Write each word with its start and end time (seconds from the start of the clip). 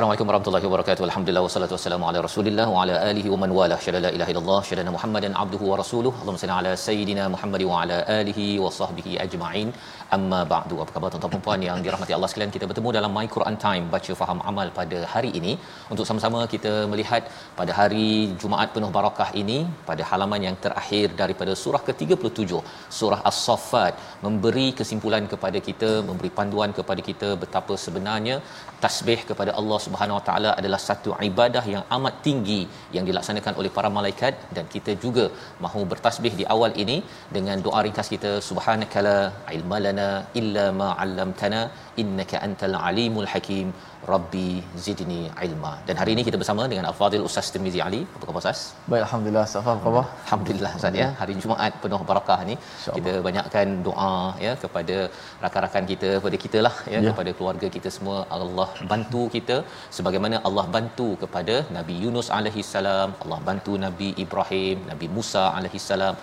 Assalamualaikum 0.00 0.28
warahmatullahi 0.30 0.66
wabarakatuh. 0.66 1.02
Alhamdulillah 1.06 1.42
wassalatu 1.46 1.74
wassalamu 1.76 2.04
ala 2.10 2.18
Rasulillah 2.26 2.64
wa 2.74 2.82
ala 2.82 2.94
alihi 3.08 3.28
wa 3.32 3.38
man 3.42 3.50
wala. 3.56 3.76
Syada 3.84 3.98
la 4.04 4.10
ilaha 4.16 4.30
illallah, 4.32 4.60
syada 4.68 4.92
Muhammadan 4.94 5.32
abduhu 5.42 5.64
wa 5.70 5.76
rasuluhu. 5.80 6.14
Allahumma 6.20 6.40
salli 6.42 6.54
ala 6.58 6.72
sayidina 6.84 7.24
Muhammad 7.34 7.62
wa 7.70 7.80
ala 7.80 7.98
alihi 8.20 8.46
wa 8.62 8.70
sahbihi 8.76 9.12
ajma'in. 9.24 9.68
Amma 10.16 10.38
ba'du. 10.52 10.76
Apa 10.84 10.92
khabar 10.94 11.08
tuan-tuan 11.14 11.34
dan 11.34 11.42
puan 11.46 11.64
yang 11.66 11.80
dirahmati 11.86 12.14
Allah 12.16 12.30
sekalian? 12.32 12.52
Kita 12.54 12.68
bertemu 12.70 12.94
dalam 12.98 13.12
My 13.16 13.26
Quran 13.34 13.58
Time 13.66 13.84
baca 13.96 14.14
faham 14.20 14.40
amal 14.52 14.70
pada 14.78 15.00
hari 15.12 15.32
ini 15.40 15.52
untuk 15.92 16.06
sama-sama 16.10 16.40
kita 16.54 16.72
melihat 16.92 17.28
pada 17.60 17.74
hari 17.80 18.08
Jumaat 18.44 18.72
penuh 18.78 18.90
barakah 18.96 19.28
ini 19.42 19.58
pada 19.90 20.02
halaman 20.12 20.48
yang 20.48 20.56
terakhir 20.64 21.06
daripada 21.20 21.54
surah 21.64 21.82
ke-37 21.90 22.62
surah 23.00 23.20
As-Saffat 23.32 23.92
memberi 24.26 24.66
kesimpulan 24.80 25.26
kepada 25.34 25.60
kita 25.68 25.92
memberi 26.08 26.32
panduan 26.40 26.72
kepada 26.80 27.00
kita 27.10 27.30
betapa 27.44 27.76
sebenarnya 27.86 28.38
tasbih 28.86 29.20
kepada 29.32 29.52
Allah 29.60 29.78
Subhanahu 29.90 30.18
Wa 30.18 30.24
Taala 30.28 30.50
adalah 30.60 30.80
satu 30.88 31.10
ibadah 31.28 31.64
yang 31.74 31.84
amat 31.96 32.14
tinggi 32.26 32.60
yang 32.96 33.04
dilaksanakan 33.08 33.54
oleh 33.60 33.70
para 33.76 33.90
malaikat 33.98 34.34
dan 34.56 34.66
kita 34.74 34.94
juga 35.04 35.24
mahu 35.66 35.82
bertasbih 35.92 36.32
di 36.40 36.46
awal 36.54 36.72
ini 36.84 36.96
dengan 37.36 37.58
doa 37.66 37.80
ringkas 37.86 38.10
kita 38.14 38.32
subhanakala 38.48 39.16
ilmalana 39.56 40.08
illa 40.42 40.66
ma 40.80 40.88
'allamtana 41.02 41.62
innaka 42.02 42.36
antal 42.46 42.76
alimul 42.90 43.28
hakim 43.34 43.68
rabbi 44.12 44.48
zidni 44.84 45.20
ilma. 45.46 45.72
Dan 45.88 45.96
hari 46.00 46.10
ini 46.16 46.22
kita 46.28 46.36
bersama 46.42 46.62
dengan 46.72 46.84
al-fadil 46.90 47.24
ustaz 47.28 47.48
Tirmizi 47.54 47.80
Ali. 47.86 48.00
Apa 48.16 48.24
khabar 48.28 48.40
ustaz? 48.42 48.60
Baik, 48.90 49.02
Alhamdulillah. 49.06 49.44
Safar, 49.52 49.74
apa 49.76 49.84
khabar? 49.86 50.04
Alhamdulillah 50.24 50.72
Ustaz 50.78 51.00
ya. 51.02 51.08
Hari 51.20 51.34
Jumaat 51.44 51.72
penuh 51.82 52.00
barakah 52.10 52.38
ni. 52.50 52.54
Kita 52.96 53.12
banyakkan 53.28 53.66
doa 53.88 54.12
ya 54.46 54.52
kepada 54.64 54.96
rakan-rakan 55.44 55.84
kita 55.92 56.10
kepada 56.18 56.36
kita 56.44 56.58
lah 56.66 56.74
ya, 56.94 56.98
Ya. 57.04 57.10
kepada 57.10 57.30
keluarga 57.38 57.68
kita 57.76 57.88
semua. 57.96 58.18
Allah 58.38 58.68
bantu 58.92 59.22
kita 59.36 59.56
sebagaimana 59.98 60.38
Allah 60.50 60.66
bantu 60.76 61.08
kepada 61.22 61.56
Nabi 61.78 61.96
Yunus 62.04 62.28
alaihi 62.38 62.64
salam 62.74 63.10
Allah 63.24 63.38
bantu 63.48 63.74
Nabi 63.86 64.08
Ibrahim 64.24 64.78
Nabi 64.92 65.08
Musa 65.18 65.44
alaihi 65.58 65.80
salam 65.90 66.14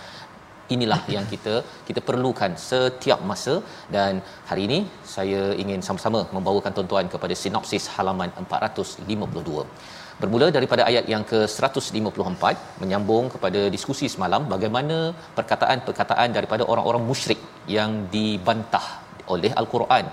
inilah 0.75 1.01
yang 1.15 1.25
kita 1.33 1.55
kita 1.89 2.01
perlukan 2.09 2.51
setiap 2.69 3.21
masa. 3.31 3.55
Dan 3.95 4.21
hari 4.49 4.63
ini 4.69 4.79
saya 5.15 5.43
ingin 5.63 5.81
sama-sama 5.87 6.21
membawakan 6.37 6.73
tuan-tuan 6.77 7.07
kepada 7.13 7.35
sinopsis 7.43 7.85
halaman 7.95 8.31
452 8.41 9.67
bermula 10.21 10.45
daripada 10.55 10.81
ayat 10.89 11.05
yang 11.13 11.23
ke-154 11.31 12.43
menyambung 12.81 13.25
kepada 13.33 13.59
diskusi 13.75 14.07
semalam 14.13 14.43
bagaimana 14.53 14.97
perkataan-perkataan 15.37 16.29
daripada 16.37 16.63
orang-orang 16.71 17.03
musyrik 17.09 17.41
yang 17.75 17.91
dibantah 18.15 18.85
oleh 19.35 19.51
al-Quran 19.61 20.05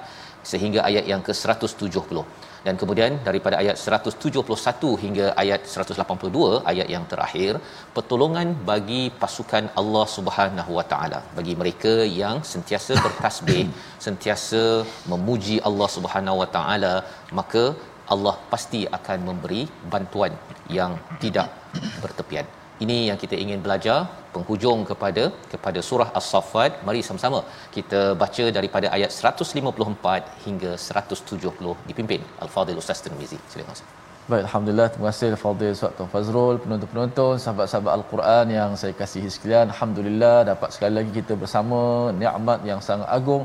sehingga 0.50 0.80
ayat 0.88 1.04
yang 1.12 1.22
ke-170 1.28 2.20
dan 2.66 2.74
kemudian 2.80 3.12
daripada 3.28 3.56
ayat 3.62 3.76
171 3.84 4.90
hingga 5.04 5.26
ayat 5.42 5.60
182 5.72 6.50
ayat 6.72 6.88
yang 6.94 7.04
terakhir 7.12 7.52
pertolongan 7.96 8.50
bagi 8.70 9.02
pasukan 9.22 9.66
Allah 9.82 10.06
Subhanahu 10.16 10.72
Wa 10.78 10.86
Taala. 10.92 11.20
Bagi 11.38 11.54
mereka 11.62 11.94
yang 12.22 12.38
sentiasa 12.52 12.94
bertasbih 13.06 13.64
sentiasa 14.06 14.62
memuji 15.12 15.58
Allah 15.70 15.90
Subhanahu 15.96 16.40
Wa 16.42 16.48
Taala 16.56 16.94
maka 17.40 17.64
Allah 18.14 18.36
pasti 18.52 18.82
akan 18.98 19.18
memberi 19.30 19.62
bantuan 19.92 20.32
yang 20.78 20.92
tidak 21.22 21.48
bertepian 22.04 22.48
ini 22.84 22.98
yang 23.08 23.18
kita 23.22 23.36
ingin 23.44 23.58
belajar 23.64 23.98
penghujung 24.34 24.80
kepada 24.90 25.24
kepada 25.52 25.80
surah 25.88 26.08
as-saffat 26.20 26.72
mari 26.86 27.02
sama-sama 27.08 27.40
kita 27.76 28.00
baca 28.22 28.46
daripada 28.56 28.86
ayat 28.96 29.10
154 29.34 30.46
hingga 30.46 30.72
170 30.86 31.76
dipimpin 31.90 32.22
al-fadil 32.46 32.80
ustaz 32.84 33.04
Tirmizi 33.04 33.38
silakan 33.52 33.74
ustaz 33.78 33.92
Baik, 34.30 34.44
Alhamdulillah. 34.46 34.86
Terima 34.92 35.06
kasih 35.10 35.36
Fadil 35.40 35.72
Ustaz 35.76 35.90
Tuan 35.96 36.08
Fazrul, 36.12 36.56
penonton-penonton, 36.62 37.32
sahabat-sahabat 37.42 37.92
Al-Quran 37.96 38.46
yang 38.56 38.70
saya 38.80 38.92
kasihi 39.00 39.28
sekalian. 39.34 39.68
Alhamdulillah 39.72 40.36
dapat 40.50 40.68
sekali 40.74 40.94
lagi 40.98 41.10
kita 41.18 41.36
bersama 41.42 41.80
nikmat 42.20 42.64
yang 42.70 42.80
sangat 42.86 43.08
agung. 43.18 43.44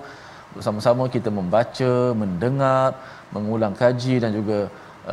Bersama-sama 0.56 1.04
kita 1.16 1.30
membaca, 1.40 1.92
mendengar, 2.22 2.96
mengulang 3.36 3.76
kaji 3.82 4.16
dan 4.24 4.32
juga 4.38 4.60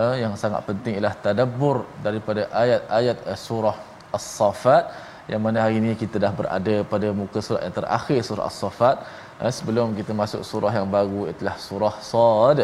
uh, 0.03 0.15
yang 0.23 0.39
sangat 0.43 0.63
penting 0.71 0.95
ialah 1.01 1.15
tadabbur 1.25 1.77
daripada 2.07 2.47
ayat-ayat 2.63 3.19
uh, 3.27 3.39
surah 3.47 3.77
As-Saffat 4.19 4.85
yang 5.31 5.41
mana 5.47 5.59
hari 5.65 5.77
ini 5.83 5.93
kita 6.03 6.17
dah 6.25 6.33
berada 6.41 6.75
pada 6.93 7.09
muka 7.21 7.39
surah 7.47 7.63
yang 7.67 7.75
terakhir 7.79 8.19
surah 8.29 8.45
As-Saffat. 8.51 8.97
Uh, 9.43 9.53
sebelum 9.57 9.87
kita 9.99 10.13
masuk 10.21 10.43
surah 10.51 10.73
yang 10.79 10.89
baru 10.97 11.23
itulah 11.33 11.57
surah 11.69 11.95
Sad 12.11 12.59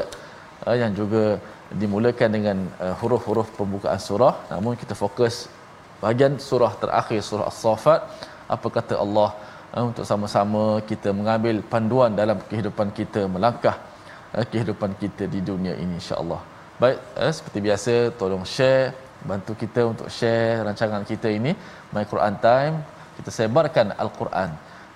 uh, 0.66 0.76
yang 0.82 0.92
juga 1.00 1.24
dimulakan 1.80 2.28
dengan 2.36 2.56
uh, 2.84 2.94
huruf-huruf 3.00 3.48
pembukaan 3.58 4.00
surah 4.08 4.34
namun 4.52 4.72
kita 4.82 4.94
fokus 5.02 5.34
bahagian 6.02 6.32
surah 6.48 6.72
terakhir 6.82 7.20
surah 7.28 7.46
As-Saffat 7.52 8.00
apa 8.54 8.68
kata 8.76 8.94
Allah 9.04 9.30
untuk 9.88 10.04
sama-sama 10.10 10.64
kita 10.90 11.12
mengambil 11.18 11.60
panduan 11.72 12.12
dalam 12.20 12.40
kehidupan 12.48 12.88
kita 12.98 13.20
melangkah 13.34 13.76
kehidupan 14.52 14.96
kita 15.02 15.24
di 15.28 15.40
dunia 15.44 15.76
ini 15.76 16.00
insya-Allah. 16.00 16.40
Baik, 16.80 16.98
seperti 17.36 17.58
biasa 17.68 17.92
tolong 18.20 18.44
share 18.48 18.96
bantu 19.29 19.51
kita 19.61 19.81
untuk 19.91 20.07
share 20.17 20.63
rancangan 20.67 21.03
kita 21.11 21.27
ini 21.39 21.51
My 21.93 22.05
Quran 22.11 22.35
Time 22.47 22.75
kita 23.17 23.29
sebarkan 23.37 23.87
Al-Quran 24.03 24.49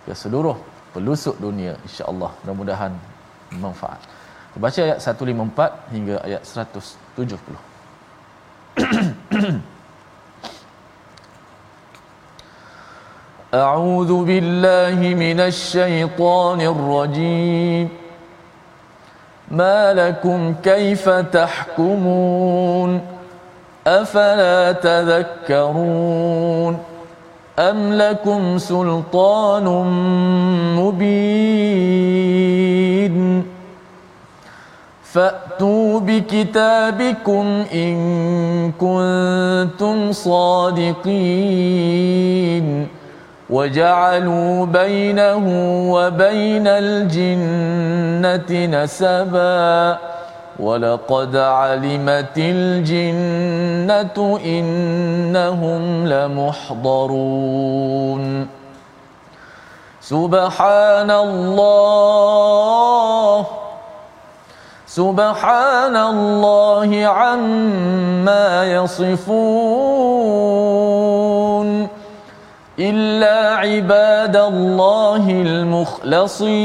ke 0.06 0.14
seluruh 0.22 0.58
pelosok 0.94 1.36
dunia 1.46 1.74
insya-Allah 1.88 2.32
mudah-mudahan 2.42 2.94
manfaat. 3.66 4.02
Kita 4.52 4.60
baca 4.64 4.80
ayat 4.88 5.00
154 5.00 5.94
hingga 5.96 6.16
ayat 6.28 6.42
170. 6.44 7.72
أعوذ 13.52 14.12
بالله 14.24 15.00
من 15.26 15.40
الشيطان 15.52 16.60
الرجيم 16.62 17.88
ما 19.52 19.92
لكم 19.92 20.40
كيف 20.64 21.10
تحكمون 21.10 22.92
أفلا 23.87 24.73
تذكرون 24.73 26.79
أم 27.59 27.93
لكم 27.93 28.59
سلطان 28.59 29.65
مبين 30.77 32.37
فأتوا 35.03 36.01
بكتابكم 36.01 37.65
إن 37.75 38.73
كنتم 38.73 40.13
صادقين 40.13 41.07
وجعلوا 43.51 44.67
بينه 44.67 45.45
وبين 45.93 46.67
الجنة 46.67 48.67
نسبا 48.67 49.99
ولقد 50.59 51.37
علمت 51.37 52.37
الجنة 52.39 54.19
إنهم 54.45 56.07
لمحضرون 56.07 57.67
سبحان 60.01 61.11
الله 61.11 62.27
سبحان 64.87 65.97
الله 65.97 67.07
عما 67.07 68.65
يصفون 68.75 70.57
إلا 72.79 73.57
عباد 73.57 74.37
الله 74.37 75.31
المخلصين 75.31 76.57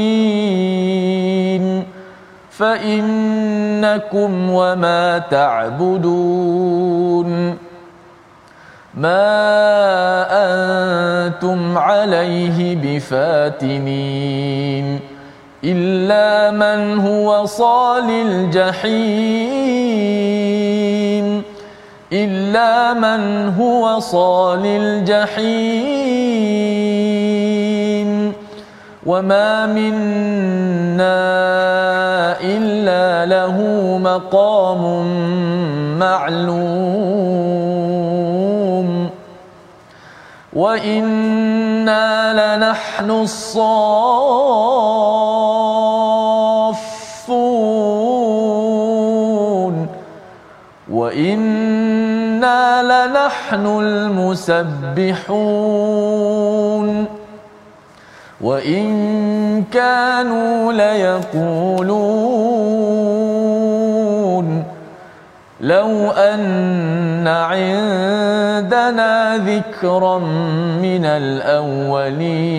فإنكم 2.62 4.50
وما 4.50 5.18
تعبدون 5.30 6.78
ما 8.94 9.26
أنتم 10.30 11.78
عليه 11.78 12.76
بفاتنين 12.82 14.20
إلا 15.64 16.50
من 16.50 16.98
هو 16.98 17.46
صال 17.46 18.10
الجحيم 18.10 19.02
إلا 22.12 22.94
من 22.94 23.48
هو 23.58 24.00
صال 24.00 24.66
الجحيم 24.66 26.02
وما 29.06 29.66
منا 29.66 31.22
إلا 32.40 33.26
له 33.26 33.56
مقام 33.98 34.82
معلوم 35.98 37.02
وإنا 40.52 42.32
لنحن 42.56 43.10
الصافون 43.10 43.82
وإنا 50.90 52.82
لنحن 52.82 53.66
المسبحون 53.66 55.22
وإن 58.42 59.64
كانوا 59.72 60.72
ليقولون 60.72 61.92
لو 65.60 66.10
أن 66.10 67.26
عندنا 67.28 69.36
ذكرا 69.36 70.18
من 70.82 71.04
الأولين 71.04 72.52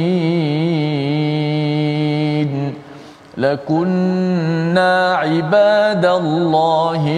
لكنا 3.37 5.15
عباد 5.15 6.05
الله 6.05 7.17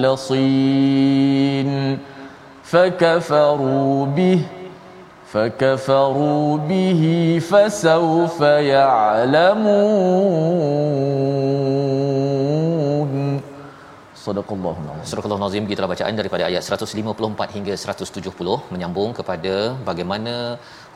المخلصين 0.00 1.98
فكفروا 2.62 4.06
به 4.06 4.40
فكفروا 5.36 6.56
به 6.56 7.02
فسوف 7.50 8.40
يعلمون. 8.40 9.76
Sadaqallahu 14.26 14.80
alazim. 14.84 15.06
Sadaqallahu 15.10 15.40
alazim 15.42 15.64
kita 15.68 15.78
telah 15.80 15.92
bacaan 15.94 16.14
daripada 16.20 16.44
ayat 16.50 16.62
154 16.76 17.54
hingga 17.56 17.74
170 17.82 18.56
menyambung 18.74 19.10
kepada 19.18 19.54
bagaimana 19.88 20.34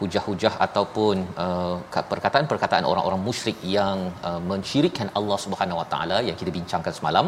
hujah-hujah 0.00 0.52
ataupun 0.66 1.16
uh, 1.44 1.76
perkataan-perkataan 2.12 2.84
orang-orang 2.90 3.20
musyrik 3.28 3.58
yang 3.76 3.98
uh, 4.28 4.40
mencirikan 4.50 5.08
Allah 5.18 5.38
Subhanahu 5.44 5.80
Wa 5.80 5.86
Taala 5.92 6.18
yang 6.28 6.36
kita 6.40 6.50
bincangkan 6.58 6.94
semalam 6.98 7.26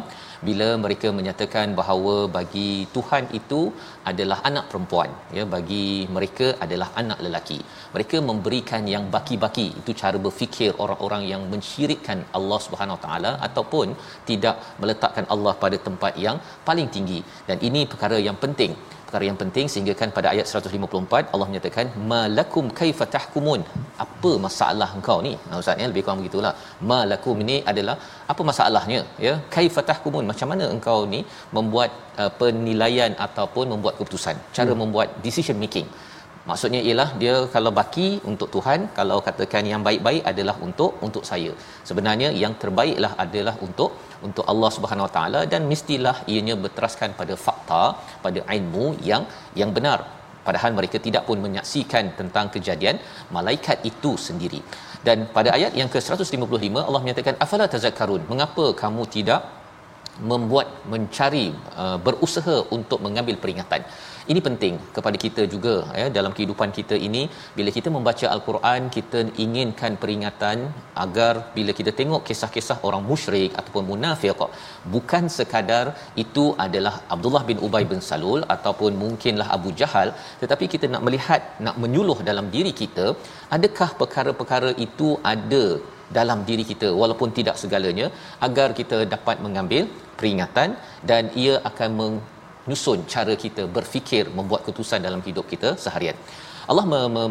bila 0.48 0.68
mereka 0.84 1.08
menyatakan 1.18 1.76
bahawa 1.80 2.14
bagi 2.38 2.70
Tuhan 2.96 3.26
itu 3.40 3.60
adalah 4.12 4.38
anak 4.50 4.64
perempuan 4.70 5.10
ya 5.38 5.44
bagi 5.56 5.86
mereka 6.16 6.48
adalah 6.66 6.88
anak 7.02 7.20
lelaki 7.26 7.58
mereka 7.96 8.16
memberikan 8.30 8.82
yang 8.94 9.04
baki-baki 9.16 9.66
itu 9.82 9.92
cara 10.02 10.18
berfikir 10.26 10.70
orang-orang 10.84 11.22
yang 11.32 11.44
mencirikan 11.54 12.20
Allah 12.40 12.60
Subhanahu 12.66 12.98
Wa 12.98 13.02
Taala 13.06 13.32
ataupun 13.48 13.88
tidak 14.30 14.56
meletakkan 14.82 15.26
Allah 15.36 15.54
pada 15.64 15.76
tempat 15.76 15.91
yang 16.26 16.36
paling 16.68 16.88
tinggi. 16.96 17.20
Dan 17.48 17.56
ini 17.68 17.80
perkara 17.92 18.18
yang 18.28 18.38
penting. 18.44 18.72
Perkara 19.06 19.24
yang 19.28 19.38
penting 19.42 19.66
sehingga 19.72 19.94
kan 20.00 20.10
pada 20.16 20.28
ayat 20.32 20.46
154 20.50 21.32
Allah 21.34 21.46
menyatakan 21.50 21.86
malakum 22.12 22.66
kaifa 22.78 23.04
tahkumun? 23.14 23.60
Apa 24.04 24.30
masalah 24.46 24.88
engkau 24.98 25.18
ni? 25.26 25.32
Nah, 25.48 25.56
ustaz 25.62 25.82
ya 25.82 25.88
lebih 25.92 26.02
kurang 26.04 26.20
begitulah. 26.22 26.52
Malakum 26.92 27.36
ini 27.44 27.56
adalah 27.72 27.96
apa 28.34 28.42
masalahnya? 28.50 29.00
Ya 29.26 29.34
kaifa 29.56 29.82
tahkumun? 29.90 30.24
Macam 30.30 30.48
mana 30.52 30.66
engkau 30.76 30.98
ni 31.14 31.20
membuat 31.58 31.90
uh, 32.22 32.30
penilaian 32.40 33.12
ataupun 33.26 33.66
membuat 33.74 33.96
keputusan? 34.00 34.38
Cara 34.58 34.72
hmm. 34.72 34.80
membuat 34.84 35.10
decision 35.26 35.58
making 35.66 35.88
Maksudnya 36.50 36.80
ialah 36.88 37.08
dia 37.20 37.34
kalau 37.54 37.70
baki 37.78 38.06
untuk 38.30 38.48
Tuhan, 38.54 38.80
kalau 38.98 39.18
katakan 39.26 39.64
yang 39.72 39.82
baik-baik 39.88 40.22
adalah 40.30 40.56
untuk 40.66 40.92
untuk 41.06 41.24
saya. 41.28 41.52
Sebenarnya 41.88 42.28
yang 42.42 42.54
terbaiklah 42.62 43.12
adalah 43.24 43.54
untuk 43.66 43.90
untuk 44.28 44.44
Allah 44.52 44.70
Subhanahu 44.76 45.06
Wa 45.08 45.12
Taala 45.16 45.40
dan 45.52 45.62
mestilah 45.72 46.16
ianya 46.32 46.56
berteraskan 46.64 47.12
pada 47.20 47.36
fakta, 47.44 47.84
pada 48.24 48.42
ilmu 48.56 48.86
yang 49.10 49.24
yang 49.60 49.70
benar. 49.78 50.00
Padahal 50.46 50.72
mereka 50.78 50.98
tidak 51.06 51.22
pun 51.28 51.38
menyaksikan 51.46 52.04
tentang 52.20 52.46
kejadian 52.54 52.96
malaikat 53.36 53.78
itu 53.90 54.12
sendiri. 54.26 54.60
Dan 55.06 55.18
pada 55.36 55.50
ayat 55.58 55.72
yang 55.80 55.90
ke-155 55.94 56.74
Allah 56.88 57.00
menyatakan 57.04 57.36
afala 57.44 57.66
tazakkarun? 57.74 58.22
Mengapa 58.32 58.64
kamu 58.82 59.02
tidak 59.16 59.42
membuat 60.30 60.68
mencari 60.92 61.46
uh, 61.82 61.98
berusaha 62.06 62.56
untuk 62.76 62.98
mengambil 63.06 63.36
peringatan 63.42 63.82
ini 64.30 64.40
penting 64.46 64.74
kepada 64.96 65.16
kita 65.24 65.42
juga 65.54 65.74
ya 66.00 66.06
dalam 66.18 66.32
kehidupan 66.36 66.70
kita 66.78 66.96
ini. 67.08 67.22
Bila 67.58 67.70
kita 67.76 67.88
membaca 67.96 68.26
al-Quran 68.34 68.90
kita 68.96 69.18
inginkan 69.44 69.92
peringatan 70.02 70.58
agar 71.04 71.32
bila 71.56 71.72
kita 71.78 71.90
tengok 72.00 72.22
kisah-kisah 72.28 72.78
orang 72.88 73.02
musyrik 73.10 73.50
ataupun 73.60 73.84
munafik 73.90 74.32
bukan 74.94 75.24
sekadar 75.36 75.86
itu 76.24 76.44
adalah 76.64 76.94
Abdullah 77.14 77.44
bin 77.50 77.58
Ubay 77.66 77.84
bin 77.92 78.00
Salul 78.08 78.40
ataupun 78.54 78.92
mungkinlah 79.02 79.48
Abu 79.56 79.70
Jahal 79.80 80.08
tetapi 80.42 80.66
kita 80.74 80.88
nak 80.94 81.02
melihat 81.06 81.42
nak 81.66 81.78
menyuluh 81.82 82.18
dalam 82.30 82.48
diri 82.54 82.72
kita 82.82 83.06
adakah 83.56 83.90
perkara-perkara 84.00 84.70
itu 84.86 85.08
ada 85.34 85.64
dalam 86.18 86.38
diri 86.48 86.64
kita 86.70 86.88
walaupun 87.00 87.28
tidak 87.38 87.56
segalanya 87.62 88.06
agar 88.46 88.68
kita 88.80 88.98
dapat 89.14 89.36
mengambil 89.44 89.84
peringatan 90.18 90.70
dan 91.10 91.24
ia 91.44 91.54
akan 91.70 91.90
menyusun 92.66 93.00
cara 93.14 93.34
kita 93.44 93.64
berfikir 93.76 94.24
membuat 94.38 94.62
keputusan 94.66 95.00
dalam 95.08 95.22
hidup 95.28 95.46
kita 95.52 95.70
seharian. 95.84 96.18
Allah 96.70 96.84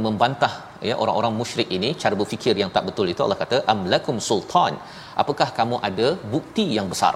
membantah 0.06 0.54
ya 0.90 0.96
orang-orang 1.04 1.34
musyrik 1.42 1.70
ini 1.78 1.90
cara 2.04 2.16
berfikir 2.22 2.56
yang 2.62 2.72
tak 2.76 2.84
betul 2.88 3.08
itu 3.14 3.22
Allah 3.26 3.40
kata 3.44 3.58
amlakum 3.74 4.18
sultan 4.30 4.76
apakah 5.24 5.48
kamu 5.60 5.76
ada 5.90 6.08
bukti 6.36 6.66
yang 6.78 6.88
besar 6.94 7.14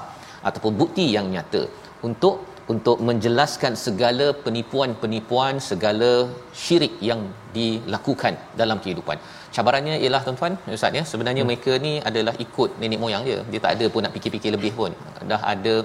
ataupun 0.50 0.74
bukti 0.82 1.06
yang 1.16 1.28
nyata 1.36 1.64
untuk 2.10 2.36
untuk 2.74 2.98
menjelaskan 3.08 3.74
segala 3.86 4.28
penipuan-penipuan 4.46 5.56
segala 5.72 6.12
syirik 6.62 6.94
yang 7.10 7.22
dilakukan 7.58 8.34
dalam 8.62 8.78
kehidupan 8.84 9.18
cabarannya 9.56 9.96
ialah 10.04 10.22
tuan-tuan 10.26 10.56
ustaz 10.78 10.98
ya 11.00 11.04
sebenarnya 11.12 11.44
hmm. 11.44 11.50
mereka 11.52 11.74
ni 11.86 11.94
adalah 12.10 12.34
ikut 12.46 12.72
nenek 12.82 13.02
moyang 13.04 13.24
dia 13.28 13.40
dia 13.52 13.62
tak 13.66 13.74
ada 13.78 13.88
pun 13.94 14.04
nak 14.06 14.16
fikir-fikir 14.18 14.52
lebih 14.58 14.72
pun 14.80 14.94
dah 15.32 15.42
ada 15.54 15.76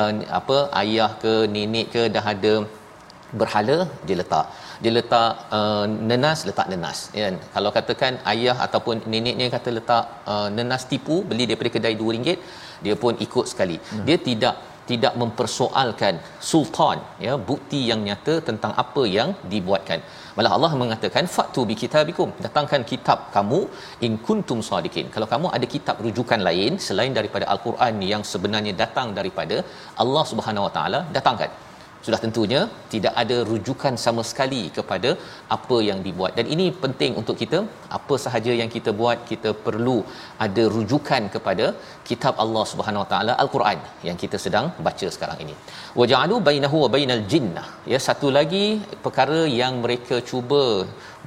uh, 0.00 0.12
apa 0.38 0.58
ayah 0.82 1.10
ke 1.22 1.34
nenek 1.54 1.86
ke 1.94 2.02
dah 2.16 2.24
ada 2.34 2.54
berhala 3.40 3.76
dia 4.06 4.16
letak. 4.20 4.46
Dia 4.82 4.92
letak 4.98 5.32
uh, 5.58 5.84
nenas 6.10 6.38
letak 6.48 6.66
nenas 6.72 6.98
ya. 7.20 7.28
Kalau 7.54 7.70
katakan 7.76 8.14
ayah 8.32 8.56
ataupun 8.66 8.96
neneknya 9.12 9.46
kata 9.56 9.70
letak 9.78 10.04
uh, 10.32 10.48
nenas 10.58 10.84
tipu 10.90 11.16
beli 11.30 11.46
daripada 11.50 11.72
kedai 11.76 11.94
RM2 12.00 12.36
dia 12.84 12.94
pun 13.04 13.14
ikut 13.26 13.46
sekali. 13.52 13.78
Hmm. 13.80 14.04
dia 14.08 14.18
tidak 14.28 14.56
tidak 14.90 15.14
mempersoalkan 15.20 16.14
sultan 16.50 16.98
ya 17.24 17.34
bukti 17.50 17.80
yang 17.90 18.00
nyata 18.08 18.34
tentang 18.48 18.72
apa 18.82 19.02
yang 19.16 19.28
dibuatkan 19.52 20.00
malah 20.36 20.52
Allah 20.56 20.70
mengatakan 20.82 21.24
fatu 21.36 21.62
bi 21.70 21.74
kitabikum 21.82 22.28
datangkan 22.44 22.82
kitab 22.92 23.18
kamu 23.36 23.60
in 24.06 24.14
kuntum 24.26 24.60
sadiqin 24.68 25.08
kalau 25.16 25.28
kamu 25.32 25.48
ada 25.56 25.66
kitab 25.74 25.98
rujukan 26.06 26.42
lain 26.48 26.74
selain 26.86 27.12
daripada 27.18 27.46
al-Quran 27.54 27.96
yang 28.12 28.24
sebenarnya 28.32 28.74
datang 28.84 29.10
daripada 29.18 29.58
Allah 30.04 30.24
Subhanahu 30.32 30.66
Wa 30.68 30.72
Taala 30.78 31.00
datangkan 31.18 31.50
sudah 32.06 32.18
tentunya 32.22 32.60
tidak 32.92 33.14
ada 33.22 33.36
rujukan 33.50 33.94
sama 34.04 34.22
sekali 34.30 34.62
kepada 34.76 35.10
apa 35.56 35.76
yang 35.88 35.98
dibuat. 36.06 36.32
Dan 36.38 36.46
ini 36.54 36.66
penting 36.84 37.12
untuk 37.20 37.36
kita. 37.42 37.58
Apa 37.98 38.14
sahaja 38.24 38.52
yang 38.60 38.70
kita 38.74 38.90
buat 39.00 39.18
kita 39.30 39.50
perlu 39.66 39.96
ada 40.44 40.62
rujukan 40.76 41.22
kepada 41.34 41.66
kitab 42.08 42.34
Allah 42.44 42.64
Subhanahu 42.72 43.02
Wa 43.04 43.08
Taala 43.12 43.32
Al-Quran 43.42 43.78
yang 44.08 44.16
kita 44.22 44.36
sedang 44.44 44.66
baca 44.86 45.08
sekarang 45.16 45.38
ini. 45.44 45.54
Waja'alu 46.00 46.38
bainahu 46.48 46.78
wa 46.84 46.90
bainal 46.96 47.22
jinnah. 47.34 47.66
Ya 47.92 48.00
satu 48.08 48.28
lagi 48.38 48.66
perkara 49.06 49.40
yang 49.60 49.74
mereka 49.86 50.18
cuba 50.32 50.62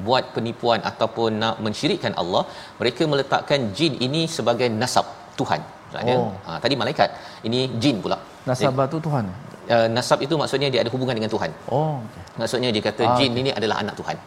buat 0.07 0.25
penipuan 0.35 0.81
ataupun 0.91 1.31
nak 1.43 1.57
mensyirikkan 1.65 2.15
Allah 2.21 2.43
mereka 2.81 3.03
meletakkan 3.13 3.61
jin 3.79 3.95
ini 4.07 4.23
sebagai 4.37 4.69
nasab 4.81 5.07
Tuhan. 5.39 5.63
Oh. 6.11 6.29
ha, 6.45 6.59
tadi 6.63 6.75
malaikat. 6.81 7.09
Ini 7.47 7.59
jin 7.83 7.97
pula. 8.05 8.17
Nasabah 8.49 8.85
tu 8.93 8.97
Tuhan 9.05 9.27
uh, 9.75 9.87
nasab 9.95 10.19
itu 10.25 10.35
maksudnya 10.41 10.69
dia 10.73 10.79
ada 10.83 10.91
hubungan 10.95 11.15
dengan 11.17 11.31
Tuhan. 11.35 11.51
Oh, 11.71 12.01
okay. 12.01 12.23
Maksudnya 12.41 12.69
dia 12.75 12.83
kata 12.83 13.03
ah, 13.05 13.17
jin 13.17 13.31
okay. 13.31 13.41
ini 13.41 13.51
adalah 13.59 13.77
anak 13.83 13.95
Tuhan. 14.01 14.17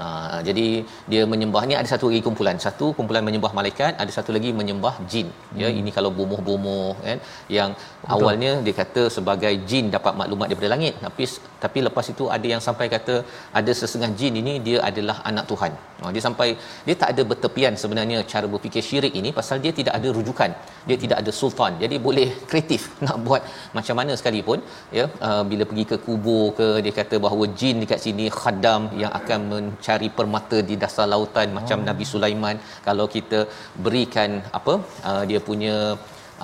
Nah, 0.00 0.38
jadi 0.48 0.66
dia 1.10 1.22
menyembah 1.32 1.62
ni 1.68 1.74
ada 1.80 1.88
satu 1.92 2.06
lagi 2.10 2.22
kumpulan. 2.26 2.56
Satu 2.64 2.86
kumpulan 2.96 3.22
menyembah 3.28 3.52
malaikat, 3.58 3.92
ada 4.02 4.12
satu 4.16 4.30
lagi 4.36 4.50
menyembah 4.60 4.94
jin. 5.10 5.28
Ya, 5.60 5.68
hmm. 5.68 5.78
ini 5.80 5.90
kalau 5.96 6.10
bomoh-bomoh 6.18 6.92
kan 7.06 7.18
yang 7.56 7.70
Betul. 7.76 8.12
awalnya 8.14 8.52
dia 8.66 8.74
kata 8.82 9.02
sebagai 9.16 9.52
jin 9.70 9.86
dapat 9.96 10.12
maklumat 10.20 10.46
daripada 10.50 10.70
langit, 10.74 10.94
tapi 11.06 11.24
tapi 11.64 11.78
lepas 11.86 12.06
itu 12.14 12.24
ada 12.36 12.46
yang 12.52 12.62
sampai 12.66 12.86
kata 12.96 13.14
ada 13.60 13.72
sesengah 13.80 14.10
jin 14.20 14.34
ini 14.42 14.54
dia 14.66 14.78
adalah 14.90 15.16
anak 15.30 15.46
Tuhan. 15.52 15.72
Oh, 16.04 16.10
dia 16.14 16.22
sampai 16.26 16.48
dia 16.86 16.96
tak 17.02 17.10
ada 17.14 17.22
bertepian 17.30 17.74
sebenarnya 17.82 18.18
cara 18.32 18.46
berfikir 18.54 18.84
syirik 18.88 19.14
ini 19.20 19.32
pasal 19.38 19.56
dia 19.64 19.72
tidak 19.80 19.94
ada 19.98 20.08
rujukan. 20.18 20.50
Dia 20.88 20.96
tidak 21.04 21.18
ada 21.22 21.32
sultan. 21.40 21.72
Jadi 21.84 21.96
boleh 22.08 22.28
kreatif 22.50 22.82
nak 23.06 23.16
buat 23.26 23.42
macam 23.78 23.96
mana 24.00 24.12
sekalipun 24.20 24.60
ya 24.98 25.06
uh, 25.28 25.42
bila 25.50 25.64
pergi 25.70 25.84
ke 25.92 25.96
kubur 26.06 26.44
ke 26.58 26.68
dia 26.84 26.92
kata 27.00 27.16
bahawa 27.26 27.44
jin 27.60 27.76
dekat 27.84 28.00
sini 28.04 28.26
khadam 28.38 28.82
yang 29.02 29.12
akan 29.20 29.40
mencari 29.86 30.08
permata 30.18 30.58
di 30.68 30.74
dasar 30.82 31.06
lautan 31.12 31.48
macam 31.58 31.78
oh. 31.82 31.86
Nabi 31.88 32.04
Sulaiman 32.12 32.56
kalau 32.86 33.06
kita 33.14 33.40
berikan 33.84 34.30
apa 34.58 34.74
uh, 35.10 35.22
dia 35.30 35.40
punya 35.48 35.74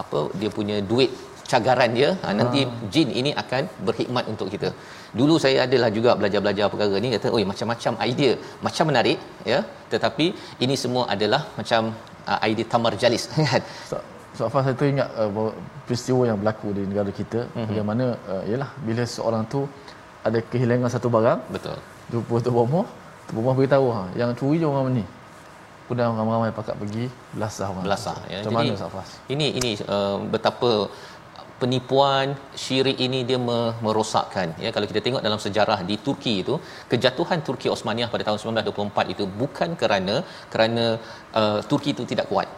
apa 0.02 0.18
dia 0.40 0.50
punya 0.58 0.76
duit 0.90 1.10
cagaran 1.52 1.90
dia 1.96 2.10
ha, 2.22 2.26
nanti 2.40 2.60
ah. 2.64 2.86
jin 2.92 3.08
ini 3.20 3.30
akan 3.42 3.62
berkhidmat 3.86 4.24
untuk 4.32 4.48
kita 4.54 4.68
dulu 5.18 5.34
saya 5.44 5.58
adalah 5.66 5.90
juga 5.96 6.10
belajar-belajar 6.20 6.66
perkara 6.72 7.02
ni 7.04 7.10
kata 7.16 7.34
oi 7.36 7.42
macam-macam 7.50 7.92
idea 8.10 8.32
macam 8.66 8.84
menarik 8.90 9.18
ya 9.52 9.58
tetapi 9.94 10.26
ini 10.64 10.76
semua 10.84 11.04
adalah 11.14 11.42
macam 11.58 11.90
uh, 12.30 12.38
idea 12.50 12.70
tamar 12.74 12.94
jalis 13.04 13.26
kan 13.50 13.62
so, 13.90 13.98
so 14.38 14.50
saya 14.54 14.76
teringat 14.82 15.10
uh, 15.18 15.52
peristiwa 15.88 16.22
yang 16.30 16.38
berlaku 16.42 16.70
di 16.78 16.84
negara 16.92 17.12
kita 17.20 17.40
mm-hmm. 17.44 17.68
bagaimana 17.72 18.06
uh, 18.32 18.42
yalah 18.52 18.70
bila 18.88 19.04
seorang 19.16 19.44
tu 19.54 19.62
ada 20.30 20.40
kehilangan 20.52 20.90
satu 20.96 21.10
barang 21.18 21.40
betul 21.56 21.78
jumpa 22.14 22.36
tu 22.46 22.52
bomoh 22.58 22.86
bomoh 23.34 23.54
beritahu 23.58 23.86
ha. 23.96 24.02
Yang 24.20 24.30
curi 24.40 24.56
je 24.62 24.66
orang 24.72 24.94
ni. 24.98 25.04
Kemudian 25.86 26.14
ramai-ramai 26.20 26.52
pakat 26.58 26.76
pergi 26.82 27.04
belasah 27.36 27.66
orang. 27.72 27.84
Belasah 27.88 28.18
ya. 28.32 28.38
Macam 28.40 28.52
Jadi, 28.52 28.68
mana 28.70 28.82
Safas 28.82 29.08
ini 29.34 29.46
ini 29.58 29.70
uh, 29.96 30.16
betapa 30.34 30.70
penipuan 31.62 32.26
syirik 32.62 32.98
ini 33.06 33.18
dia 33.28 33.38
merosakkan 33.86 34.48
ya. 34.64 34.70
Kalau 34.74 34.86
kita 34.90 35.00
tengok 35.06 35.22
dalam 35.26 35.40
sejarah 35.46 35.78
di 35.90 35.96
Turki 36.06 36.34
itu 36.42 36.54
kejatuhan 36.92 37.40
Turki 37.46 37.68
Osmaniyah 37.76 38.10
pada 38.14 38.24
tahun 38.28 38.38
1924 38.42 39.14
itu 39.14 39.24
bukan 39.42 39.70
kerana 39.82 40.16
kerana 40.54 40.84
uh, 41.40 41.60
Turki 41.70 41.90
itu 41.96 42.04
tidak 42.12 42.26
kuat 42.32 42.48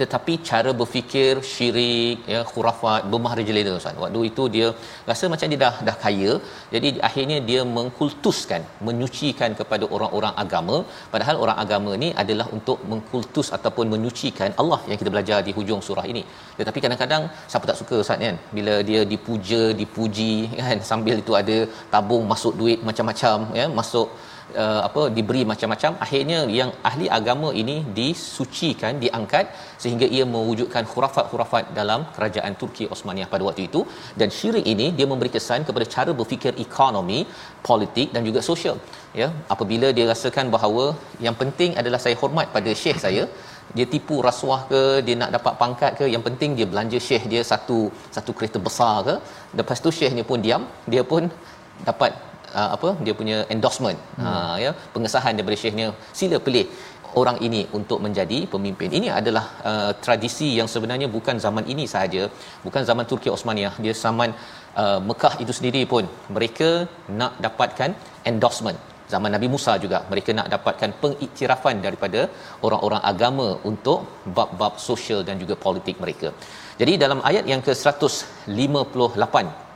tetapi 0.00 0.32
cara 0.48 0.70
berfikir 0.80 1.32
syirik 1.52 2.18
ya 2.32 2.40
khurafat 2.50 3.02
bermahrajalela 3.12 3.72
Ustaz 3.78 4.00
waktu 4.02 4.20
itu 4.30 4.44
dia 4.56 4.68
rasa 5.10 5.24
macam 5.32 5.46
dia 5.52 5.60
dah 5.64 5.74
dah 5.88 5.96
kaya. 6.04 6.32
Jadi 6.74 6.88
akhirnya 7.08 7.38
dia 7.48 7.60
mengkultuskan 7.76 8.62
menyucikan 8.88 9.50
kepada 9.60 9.84
orang-orang 9.96 10.34
agama. 10.44 10.76
Padahal 11.14 11.36
orang 11.44 11.58
agama 11.64 11.92
ni 12.04 12.10
adalah 12.22 12.46
untuk 12.58 12.78
mengkultus 12.92 13.50
ataupun 13.58 13.86
menyucikan 13.94 14.52
Allah 14.62 14.80
yang 14.90 15.00
kita 15.02 15.12
belajar 15.14 15.38
di 15.48 15.54
hujung 15.58 15.82
surah 15.88 16.06
ini. 16.12 16.24
Tetapi 16.60 16.78
kadang-kadang 16.84 17.24
siapa 17.50 17.64
tak 17.70 17.78
suka 17.82 17.96
Ustaz 18.04 18.20
kan? 18.28 18.38
Bila 18.58 18.76
dia 18.90 19.02
dipuja 19.12 19.62
dipuji 19.82 20.32
kan? 20.62 20.78
Sambil 20.92 21.16
itu 21.24 21.34
ada 21.42 21.58
tabung 21.94 22.24
masuk 22.34 22.54
duit 22.62 22.80
macam-macam 22.90 23.38
ya 23.60 23.66
masuk 23.80 24.08
uh, 24.62 24.80
apa 24.88 25.02
diberi 25.16 25.42
macam-macam. 25.50 25.92
Akhirnya 26.04 26.38
yang 26.58 26.70
ahli 26.90 27.06
agama 27.18 27.48
ini 27.62 27.76
disucikan 27.98 29.00
diangkat 29.04 29.46
sehingga 29.82 30.06
ia 30.16 30.24
mewujudkan 30.34 30.84
khurafat-khurafat 30.92 31.74
dalam 31.78 32.06
kerajaan 32.16 32.54
Turki 32.62 32.86
Osmaniyah 32.94 33.28
pada 33.34 33.44
waktu 33.48 33.64
itu. 33.68 33.82
Dan 34.20 34.30
syirik 34.38 34.66
ini 34.74 34.88
dia 35.00 35.08
memberi 35.12 35.32
kesan 35.36 35.66
kepada 35.68 35.86
cara 35.96 36.12
berfikir 36.20 36.54
ekonomi 36.66 37.20
politik 37.68 38.08
dan 38.16 38.24
juga 38.30 38.42
sosial. 38.50 38.78
Ya 39.20 39.28
apabila 39.54 39.90
dia 39.98 40.06
rasakan 40.12 40.48
bahawa 40.56 40.86
yang 41.26 41.36
penting 41.42 41.72
adalah 41.82 42.00
saya 42.06 42.16
hormat 42.22 42.48
pada 42.56 42.72
syekh 42.82 43.00
saya 43.06 43.24
dia 43.76 43.86
tipu 43.94 44.16
rasuah 44.26 44.60
ke 44.70 44.80
dia 45.06 45.16
nak 45.22 45.30
dapat 45.36 45.54
pangkat 45.62 45.92
ke 45.98 46.04
yang 46.14 46.22
penting 46.26 46.50
dia 46.58 46.66
belanja 46.72 46.98
syekh 47.08 47.24
dia 47.32 47.42
satu 47.52 47.78
satu 48.16 48.30
kereta 48.38 48.58
besar 48.68 48.96
ke. 49.08 49.14
Lepas 49.60 49.80
tu 49.84 49.92
syekhnya 49.98 50.24
pun 50.30 50.40
diam 50.46 50.64
dia 50.92 51.04
pun 51.12 51.24
dapat 51.88 52.12
uh, 52.60 52.70
apa 52.76 52.90
dia 53.06 53.14
punya 53.20 53.38
endorsement 53.54 53.98
hmm. 54.18 54.28
uh, 54.28 54.56
ya 54.64 54.70
pengesahan 54.94 55.34
daripada 55.38 55.58
syekhnya 55.62 55.88
sila 56.20 56.38
pilih 56.46 56.66
orang 57.20 57.38
ini 57.46 57.60
untuk 57.78 57.98
menjadi 58.04 58.38
pemimpin. 58.54 58.90
Ini 58.98 59.08
adalah 59.20 59.44
uh, 59.70 59.92
tradisi 60.04 60.48
yang 60.58 60.68
sebenarnya 60.74 61.08
bukan 61.16 61.36
zaman 61.46 61.64
ini 61.72 61.84
sahaja, 61.94 62.22
bukan 62.66 62.82
zaman 62.90 63.04
Turki 63.10 63.30
Osmaniyah, 63.36 63.74
dia 63.84 63.94
zaman 64.04 64.30
uh, 64.82 65.00
Mekah 65.08 65.34
itu 65.44 65.52
sendiri 65.58 65.82
pun 65.92 66.04
mereka 66.36 66.70
nak 67.20 67.34
dapatkan 67.46 67.90
endorsement. 68.32 68.80
Zaman 69.12 69.30
Nabi 69.34 69.48
Musa 69.52 69.72
juga 69.84 69.98
mereka 70.12 70.30
nak 70.38 70.48
dapatkan 70.54 70.90
pengiktirafan 71.02 71.76
daripada 71.86 72.20
orang-orang 72.66 73.02
agama 73.10 73.46
untuk 73.70 73.98
bab-bab 74.38 74.74
sosial 74.88 75.20
dan 75.28 75.36
juga 75.42 75.54
politik 75.66 75.96
mereka. 76.04 76.30
Jadi 76.80 76.92
dalam 77.04 77.20
ayat 77.30 77.44
yang 77.52 77.62
ke-158 77.66 79.67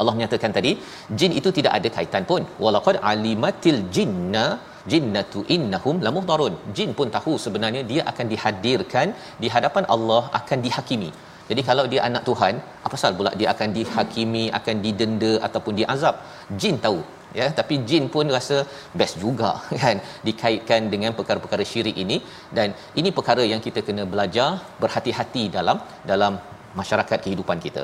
Allah 0.00 0.14
menyatakan 0.16 0.52
tadi 0.58 0.72
jin 1.18 1.32
itu 1.40 1.50
tidak 1.58 1.72
ada 1.78 1.88
kaitan 1.96 2.24
pun. 2.30 2.42
Walaqad 2.64 2.98
alimatil 3.12 3.80
jinna 3.96 4.46
jinnatu 4.92 5.40
innahum 5.54 5.96
lamuhdarun 6.06 6.54
jin 6.76 6.90
pun 6.98 7.08
tahu 7.16 7.32
sebenarnya 7.44 7.82
dia 7.92 8.02
akan 8.10 8.26
dihadirkan 8.32 9.08
di 9.42 9.50
hadapan 9.54 9.86
Allah 9.94 10.22
akan 10.40 10.60
dihakimi. 10.66 11.10
Jadi 11.50 11.62
kalau 11.68 11.84
dia 11.92 12.00
anak 12.08 12.22
Tuhan 12.28 12.54
apa 12.86 12.92
pasal 12.94 13.12
pula 13.18 13.30
dia 13.40 13.48
akan 13.54 13.68
dihakimi 13.78 14.44
akan 14.58 14.76
didenda 14.84 15.32
ataupun 15.46 15.74
diazab? 15.80 16.16
Jin 16.62 16.76
tahu 16.86 16.98
ya. 17.40 17.46
Tapi 17.58 17.74
jin 17.88 18.04
pun 18.14 18.26
rasa 18.36 18.58
best 19.00 19.16
juga 19.24 19.52
kan? 19.82 19.98
Dikaitkan 20.28 20.90
dengan 20.94 21.14
perkara-perkara 21.18 21.66
syirik 21.72 21.98
ini. 22.04 22.18
Dan 22.58 22.68
ini 23.00 23.10
perkara 23.18 23.44
yang 23.52 23.62
kita 23.68 23.82
kena 23.88 24.06
belajar 24.14 24.50
berhati-hati 24.82 25.44
dalam 25.58 25.78
dalam 26.12 26.34
masyarakat 26.80 27.18
kehidupan 27.24 27.58
kita 27.66 27.82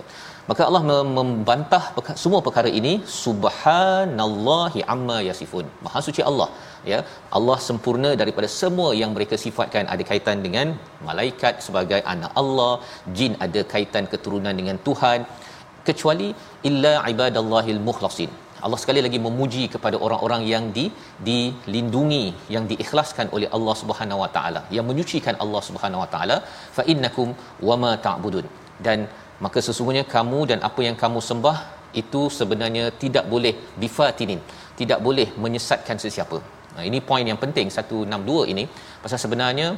maka 0.50 0.62
Allah 0.68 0.82
membantah 1.18 1.82
semua 2.22 2.40
perkara 2.46 2.70
ini 2.80 2.92
subhanallahi 3.22 4.80
amma 4.94 5.18
yasifun. 5.28 5.66
Maha 5.86 6.00
suci 6.08 6.22
Allah 6.30 6.48
ya. 6.92 6.98
Allah 7.38 7.58
sempurna 7.68 8.10
daripada 8.22 8.48
semua 8.60 8.90
yang 9.00 9.12
mereka 9.16 9.36
sifatkan. 9.44 9.86
Ada 9.94 10.04
kaitan 10.10 10.38
dengan 10.46 10.68
malaikat 11.08 11.62
sebagai 11.66 12.00
anak 12.14 12.32
Allah 12.42 12.72
jin 13.18 13.34
ada 13.46 13.62
kaitan 13.74 14.06
keturunan 14.14 14.56
dengan 14.60 14.78
Tuhan 14.88 15.20
kecuali 15.88 16.30
illa 16.70 16.94
ibadallahil 17.12 17.82
mukhlasin. 17.90 18.32
Allah 18.66 18.78
sekali 18.82 19.00
lagi 19.04 19.18
memuji 19.26 19.62
kepada 19.74 19.96
orang-orang 20.04 20.42
yang 20.50 20.64
di 20.76 20.84
dilindungi 21.28 22.24
yang 22.54 22.64
diikhlaskan 22.70 23.26
oleh 23.36 23.48
Allah 23.56 23.74
Subhanahu 23.80 24.22
Wa 24.24 24.30
Taala. 24.36 24.60
Yang 24.76 24.86
menyucikan 24.90 25.36
Allah 25.44 25.62
Subhanahu 25.68 26.02
Wa 26.04 26.10
Taala 26.14 26.36
fa 26.76 26.82
innakum 26.92 27.30
wama 27.68 27.92
ta'budun. 28.06 28.46
Dan 28.86 29.00
maka 29.44 29.58
sesungguhnya 29.66 30.04
kamu 30.16 30.40
dan 30.50 30.58
apa 30.68 30.80
yang 30.86 30.96
kamu 31.02 31.20
sembah 31.30 31.58
itu 32.02 32.20
sebenarnya 32.38 32.84
tidak 33.02 33.24
boleh 33.32 33.54
bifatinin 33.82 34.40
tidak 34.80 34.98
boleh 35.06 35.28
menyesatkan 35.44 35.96
sesiapa. 36.04 36.38
Nah 36.74 36.82
ini 36.88 36.98
poin 37.08 37.24
yang 37.30 37.40
penting 37.44 37.68
162 37.68 38.52
ini. 38.52 38.64
Pasal 39.04 39.18
sebenarnya 39.24 39.68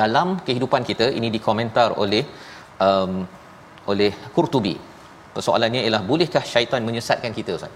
dalam 0.00 0.28
kehidupan 0.46 0.82
kita 0.90 1.06
ini 1.18 1.28
dikomentar 1.36 1.88
oleh 2.02 2.22
um, 2.86 3.12
oleh 3.92 4.10
Qurtubi. 4.36 4.74
Persoalannya 5.36 5.80
ialah 5.86 6.02
bolehkah 6.10 6.44
syaitan 6.52 6.82
menyesatkan 6.88 7.32
kita 7.38 7.52
Ustaz? 7.58 7.74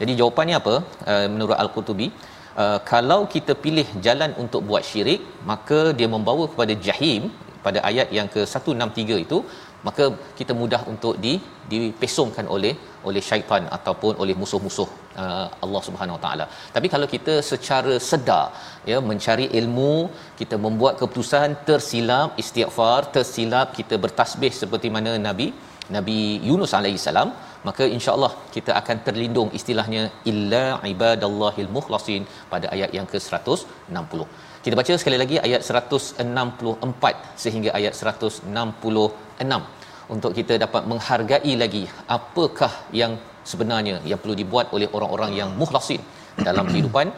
Jadi 0.00 0.12
jawapannya 0.20 0.56
apa? 0.62 0.74
Uh, 1.10 1.26
menurut 1.32 1.56
Al-Qurtubi 1.62 2.08
uh, 2.62 2.78
kalau 2.92 3.20
kita 3.34 3.52
pilih 3.64 3.86
jalan 4.06 4.30
untuk 4.42 4.62
buat 4.68 4.82
syirik 4.90 5.22
maka 5.50 5.80
dia 5.98 6.08
membawa 6.16 6.44
kepada 6.52 6.74
jahim 6.86 7.22
pada 7.66 7.78
ayat 7.90 8.08
yang 8.18 8.28
ke-163 8.34 9.10
itu 9.26 9.38
maka 9.86 10.04
kita 10.38 10.52
mudah 10.60 10.82
untuk 10.92 11.14
di 11.24 11.32
dipesongkan 11.72 12.46
oleh 12.54 12.72
oleh 13.08 13.22
syaitan 13.28 13.64
ataupun 13.76 14.12
oleh 14.22 14.34
musuh-musuh 14.40 14.88
uh, 15.22 15.46
Allah 15.64 15.82
Subhanahu 15.86 16.16
Wa 16.16 16.22
Taala. 16.24 16.46
Tapi 16.74 16.86
kalau 16.94 17.06
kita 17.14 17.34
secara 17.50 17.94
sedar 18.10 18.46
ya 18.90 18.98
mencari 19.10 19.46
ilmu, 19.60 19.94
kita 20.40 20.58
membuat 20.66 20.94
keputusan 21.00 21.56
tersilap 21.68 22.38
istighfar, 22.42 23.00
tersilap 23.16 23.68
kita 23.78 23.96
bertasbih 24.04 24.52
seperti 24.62 24.90
mana 24.96 25.12
Nabi 25.28 25.48
Nabi 25.96 26.16
Yunus 26.48 26.72
alaihi 26.78 27.00
salam, 27.04 27.28
maka 27.68 27.84
insya-Allah 27.96 28.32
kita 28.56 28.72
akan 28.80 28.96
terlindung 29.06 29.48
istilahnya 29.58 30.02
illa 30.32 30.64
ibadallahil 30.92 31.70
mukhlasin 31.76 32.22
pada 32.52 32.66
ayat 32.74 32.90
yang 32.98 33.06
ke-160. 33.12 34.20
Kita 34.64 34.74
baca 34.80 34.94
sekali 35.02 35.18
lagi 35.22 35.36
ayat 35.46 35.62
164 35.64 37.40
sehingga 37.44 37.70
ayat 37.78 37.94
166 39.38 40.14
untuk 40.14 40.30
kita 40.38 40.54
dapat 40.64 40.82
menghargai 40.90 41.52
lagi 41.62 41.82
apakah 42.16 42.72
yang 43.00 43.12
sebenarnya 43.50 43.96
yang 44.10 44.18
perlu 44.22 44.36
dibuat 44.42 44.66
oleh 44.76 44.88
orang-orang 44.96 45.32
yang 45.40 45.50
mukhlasin 45.62 46.00
dalam 46.48 46.64
kehidupan 46.72 47.08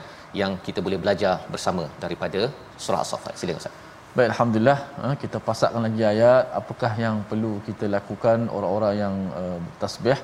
yang 0.40 0.52
kita 0.66 0.78
boleh 0.86 0.98
belajar 1.04 1.34
bersama 1.52 1.84
daripada 2.02 2.40
surah 2.84 3.00
as-saffat. 3.04 3.34
Silakan 3.38 3.60
Ustaz. 3.62 3.74
Baik 4.16 4.28
alhamdulillah 4.32 4.78
ha, 5.00 5.06
kita 5.22 5.38
pasakkan 5.48 5.82
lagi 5.86 6.02
ayat 6.12 6.42
apakah 6.60 6.92
yang 7.04 7.16
perlu 7.30 7.52
kita 7.66 7.86
lakukan 7.96 8.38
orang-orang 8.56 8.94
yang 9.02 9.14
uh, 9.40 9.58
tasbih 9.82 10.18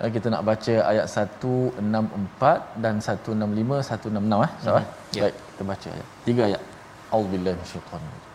uh, 0.00 0.08
kita 0.14 0.26
nak 0.32 0.42
baca 0.48 0.74
ayat 0.90 1.06
164 1.12 2.84
dan 2.84 2.94
165 3.04 3.84
166 3.90 4.46
eh 4.46 4.50
so, 4.64 4.70
Mhm. 4.72 4.78
eh 4.80 4.86
Ya. 5.18 5.22
baik 5.24 5.36
kita 5.50 5.62
baca 5.72 5.88
ayat 5.96 6.06
tiga 6.28 6.42
ayat 6.48 6.62
auzubillahi 7.16 7.54
minasyaitanir 7.60 8.10
rajim 8.14 8.27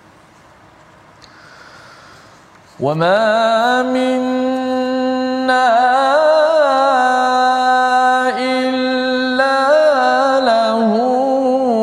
وما 2.79 3.83
منا 3.83 5.69
إلا 8.39 9.59
له 10.39 10.91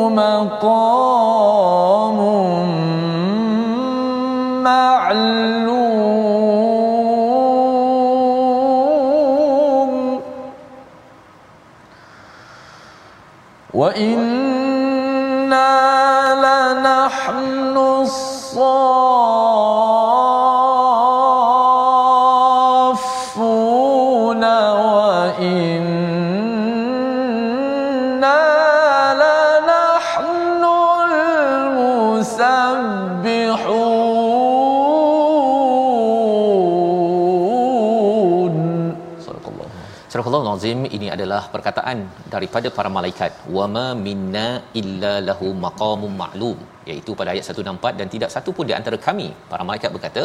مقام 0.09 2.17
معلوم 8.81 10.21
وإنا 13.73 14.30
Al-Azim 40.61 40.85
ini 40.95 41.07
adalah 41.13 41.39
perkataan 41.53 41.97
daripada 42.33 42.67
para 42.75 42.89
malaikat. 42.97 43.31
Wama 43.55 43.85
minna 44.07 44.47
illa 44.79 45.13
lahu 45.27 45.47
maqamum 45.63 46.13
ma'lum 46.21 46.57
iaitu 46.89 47.11
pada 47.19 47.29
ayat 47.33 47.45
164 47.53 47.97
dan 47.99 48.07
tidak 48.13 48.29
satu 48.35 48.53
pun 48.57 48.69
di 48.69 48.73
antara 48.79 48.97
kami 49.07 49.25
para 49.51 49.65
malaikat 49.69 49.89
berkata 49.95 50.23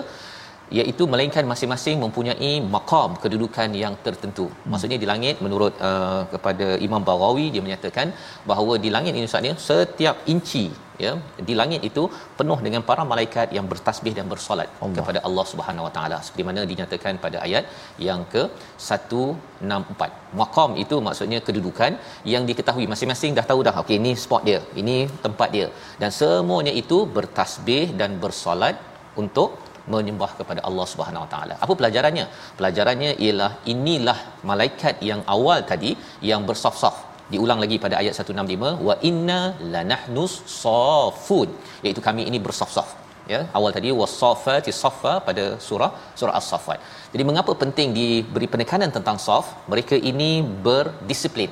iaitu 0.78 1.04
melainkan 1.12 1.44
masing-masing 1.50 1.96
mempunyai 2.04 2.52
maqam 2.74 3.10
kedudukan 3.24 3.70
yang 3.82 3.94
tertentu. 4.06 4.46
Maksudnya 4.72 4.98
di 5.02 5.08
langit 5.12 5.36
menurut 5.44 5.74
uh, 5.88 6.22
kepada 6.32 6.68
Imam 6.86 7.02
Baghawi 7.08 7.46
dia 7.54 7.62
menyatakan 7.66 8.10
bahawa 8.50 8.74
di 8.84 8.90
langit 8.96 9.14
ini 9.18 9.28
Ustaz 9.30 9.62
setiap 9.68 10.16
inci 10.32 10.66
ya 11.04 11.12
di 11.48 11.54
langit 11.60 11.80
itu 11.88 12.02
penuh 12.38 12.58
dengan 12.66 12.82
para 12.88 13.02
malaikat 13.10 13.48
yang 13.56 13.66
bertasbih 13.72 14.12
dan 14.18 14.26
bersolat 14.32 14.68
Allah. 14.84 14.94
kepada 14.96 15.18
Allah 15.28 15.44
Subhanahu 15.52 15.86
Wa 15.86 15.92
Taala 15.96 16.18
seperti 16.26 16.44
mana 16.48 16.62
dinyatakan 16.72 17.20
pada 17.24 17.38
ayat 17.46 17.64
yang 18.08 18.22
ke 18.34 18.42
164. 18.88 20.38
Maqam 20.40 20.72
itu 20.84 20.96
maksudnya 21.08 21.40
kedudukan 21.48 21.92
yang 22.34 22.44
diketahui 22.50 22.86
masing-masing 22.92 23.34
dah 23.38 23.46
tahu 23.50 23.60
dah 23.68 23.74
okey 23.82 23.96
ini 24.02 24.12
spot 24.24 24.42
dia, 24.48 24.60
ini 24.82 24.96
tempat 25.26 25.50
dia 25.56 25.68
dan 26.02 26.10
semuanya 26.20 26.74
itu 26.82 27.00
bertasbih 27.18 27.86
dan 28.00 28.12
bersolat 28.24 28.76
untuk 29.22 29.50
menyembah 29.94 30.30
kepada 30.38 30.60
Allah 30.68 30.86
Subhanahu 30.92 31.24
Wa 31.24 31.30
Taala. 31.34 31.54
Apa 31.64 31.72
pelajarannya? 31.80 32.26
Pelajarannya 32.58 33.10
ialah 33.24 33.50
inilah 33.74 34.18
malaikat 34.50 34.96
yang 35.10 35.22
awal 35.36 35.60
tadi 35.72 35.92
yang 36.30 36.42
bersaf-saf. 36.50 36.96
Diulang 37.32 37.60
lagi 37.64 37.76
pada 37.84 37.94
ayat 38.02 38.14
165 38.22 38.86
wa 38.88 38.94
inna 39.10 39.40
lanahnus 39.74 40.34
safun 40.60 41.50
iaitu 41.84 42.02
kami 42.08 42.24
ini 42.30 42.40
bersaf-saf. 42.46 42.90
Ya 43.32 43.40
awal 43.58 43.70
tadi 43.76 43.90
wasafati 44.00 44.72
saffa 44.82 45.14
pada 45.28 45.44
surah 45.66 45.90
surah 46.18 46.34
as-saffat. 46.40 46.78
Jadi 47.12 47.22
mengapa 47.30 47.52
penting 47.62 47.88
diberi 47.98 48.48
penekanan 48.52 48.90
tentang 48.96 49.18
saf? 49.26 49.46
Mereka 49.72 49.96
ini 50.10 50.30
berdisiplin. 50.66 51.50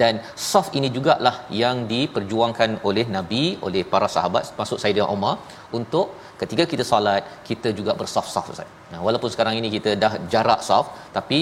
Dan 0.00 0.14
saf 0.50 0.68
ini 0.78 0.88
jugalah 0.94 1.34
yang 1.62 1.76
diperjuangkan 1.92 2.70
oleh 2.88 3.06
nabi 3.16 3.42
oleh 3.66 3.82
para 3.92 4.08
sahabat 4.14 4.50
masuk 4.60 4.78
Saidina 4.82 5.06
Umar 5.16 5.34
untuk 5.78 6.06
ketika 6.44 6.64
kita 6.72 6.84
solat 6.90 7.22
kita 7.48 7.68
juga 7.78 7.92
bersaf-saf 8.00 8.46
Ustaz. 8.54 8.70
Nah, 8.92 9.00
walaupun 9.06 9.30
sekarang 9.34 9.54
ini 9.60 9.68
kita 9.76 9.90
dah 10.02 10.12
jarak 10.32 10.60
saf 10.68 10.86
tapi 11.16 11.38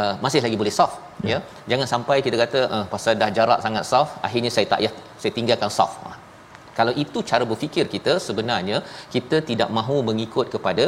uh, 0.00 0.14
masih 0.24 0.42
lagi 0.46 0.58
boleh 0.62 0.74
saf 0.78 0.92
ya. 1.22 1.30
ya. 1.32 1.38
Jangan 1.70 1.86
sampai 1.94 2.16
kita 2.26 2.36
kata 2.44 2.60
uh, 2.76 2.84
pasal 2.92 3.18
dah 3.22 3.30
jarak 3.38 3.58
sangat 3.66 3.84
saf 3.92 4.10
akhirnya 4.28 4.52
saya 4.56 4.66
tak 4.72 4.80
ya 4.86 4.92
saya 5.22 5.32
tinggalkan 5.38 5.72
saf. 5.78 5.92
Ha. 6.04 6.12
Kalau 6.78 6.92
itu 7.04 7.18
cara 7.30 7.44
berfikir 7.50 7.86
kita 7.96 8.14
sebenarnya 8.28 8.78
kita 9.14 9.36
tidak 9.50 9.68
mahu 9.78 9.98
mengikut 10.10 10.46
kepada 10.54 10.86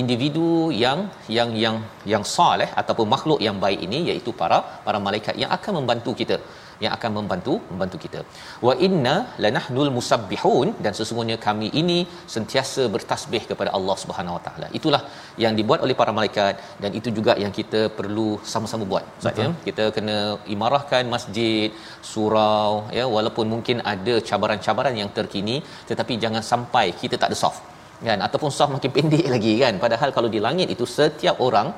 individu 0.00 0.48
yang 0.84 0.98
yang 1.36 1.50
yang 1.64 1.76
yang 2.12 2.24
soleh 2.36 2.68
ataupun 2.80 3.06
makhluk 3.14 3.40
yang 3.46 3.56
baik 3.64 3.80
ini 3.86 3.98
iaitu 4.08 4.32
para 4.40 4.58
para 4.86 4.98
malaikat 5.06 5.34
yang 5.42 5.50
akan 5.56 5.72
membantu 5.80 6.12
kita 6.20 6.36
yang 6.84 6.92
akan 6.96 7.10
membantu 7.18 7.54
membantu 7.70 7.96
kita. 8.04 8.20
Wa 8.66 8.74
inna 8.86 9.14
lanahnul 9.44 9.90
musabbihun 9.96 10.68
dan 10.84 10.92
sesungguhnya 10.98 11.36
kami 11.46 11.68
ini 11.82 11.98
sentiasa 12.34 12.84
bertasbih 12.94 13.42
kepada 13.50 13.72
Allah 13.78 13.96
Subhanahu 14.02 14.36
Wa 14.38 14.42
Taala. 14.46 14.68
Itulah 14.80 15.02
yang 15.44 15.54
dibuat 15.60 15.82
oleh 15.86 15.96
para 16.00 16.14
malaikat 16.18 16.54
dan 16.82 16.90
itu 17.00 17.10
juga 17.18 17.34
yang 17.44 17.54
kita 17.60 17.82
perlu 17.98 18.28
sama-sama 18.52 18.84
buat. 18.92 19.04
Ustaz 19.20 19.42
ya, 19.42 19.48
kita 19.68 19.86
kena 19.96 20.18
imarahkan 20.54 21.04
masjid, 21.16 21.70
surau 22.12 22.70
ya 22.98 23.04
walaupun 23.16 23.46
mungkin 23.54 23.78
ada 23.94 24.14
cabaran-cabaran 24.28 24.94
yang 25.02 25.10
terkini 25.18 25.56
tetapi 25.90 26.14
jangan 26.24 26.42
sampai 26.52 26.86
kita 27.02 27.16
tak 27.22 27.30
ada 27.30 27.38
soft 27.44 27.62
kan 28.08 28.18
ataupun 28.26 28.50
saf 28.56 28.70
makin 28.74 28.90
pendek 28.96 29.26
lagi 29.34 29.52
kan 29.62 29.74
padahal 29.84 30.10
kalau 30.16 30.28
di 30.34 30.40
langit 30.46 30.68
itu 30.74 30.84
setiap 30.96 31.36
orang 31.46 31.68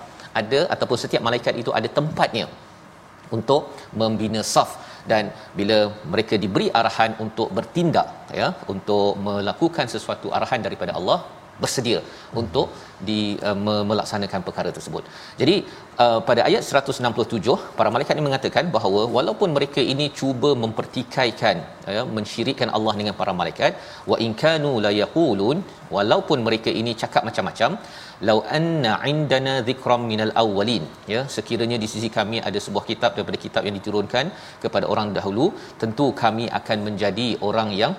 ada 0.41 0.61
ataupun 0.75 0.97
setiap 1.03 1.23
malaikat 1.29 1.55
itu 1.63 1.71
ada 1.79 1.89
tempatnya 1.99 2.47
untuk 3.37 3.62
membina 4.03 4.43
saf. 4.55 4.71
Dan 5.11 5.33
bila 5.59 5.79
mereka 6.12 6.35
diberi 6.45 6.66
arahan 6.81 7.12
untuk 7.25 7.49
bertindak 7.57 8.09
ya 8.40 8.49
untuk 8.73 9.16
melakukan 9.27 9.87
sesuatu 9.95 10.29
arahan 10.38 10.61
daripada 10.66 10.93
Allah 10.99 11.19
bersedia 11.62 12.01
untuk 12.40 12.68
di 13.09 13.20
uh, 13.49 13.85
melaksanakan 13.90 14.40
perkara 14.46 14.70
tersebut. 14.77 15.05
Jadi 15.40 15.57
uh, 16.05 16.20
pada 16.29 16.40
ayat 16.49 16.62
167 16.83 17.57
para 17.79 17.88
malaikat 17.94 18.14
ini 18.18 18.25
mengatakan 18.29 18.64
bahawa 18.77 19.03
walaupun 19.16 19.51
mereka 19.57 19.83
ini 19.92 20.07
cuba 20.20 20.51
mempertikaikan 20.64 21.57
ya 21.96 22.03
mensyirikkan 22.16 22.68
Allah 22.77 22.94
dengan 23.01 23.14
para 23.20 23.33
malaikat 23.40 23.73
wa 24.11 24.18
in 24.27 24.33
kanu 24.42 24.73
la 24.87 24.92
yaqulun 25.03 25.59
walaupun 25.96 26.38
mereka 26.49 26.73
ini 26.81 26.92
cakap 27.03 27.25
macam-macam 27.29 27.70
lau 28.29 28.38
anna 28.59 28.92
indana 29.12 29.55
dhikram 29.68 30.03
minal 30.12 30.33
awwalin 30.42 30.85
ya 31.14 31.23
sekiranya 31.37 31.79
di 31.85 31.88
sisi 31.92 32.11
kami 32.18 32.38
ada 32.49 32.59
sebuah 32.66 32.85
kitab 32.90 33.11
daripada 33.16 33.40
kitab 33.44 33.64
yang 33.68 33.77
diturunkan 33.81 34.27
kepada 34.64 34.87
orang 34.94 35.11
dahulu 35.18 35.46
tentu 35.83 36.09
kami 36.23 36.46
akan 36.61 36.79
menjadi 36.88 37.29
orang 37.49 37.70
yang 37.83 37.94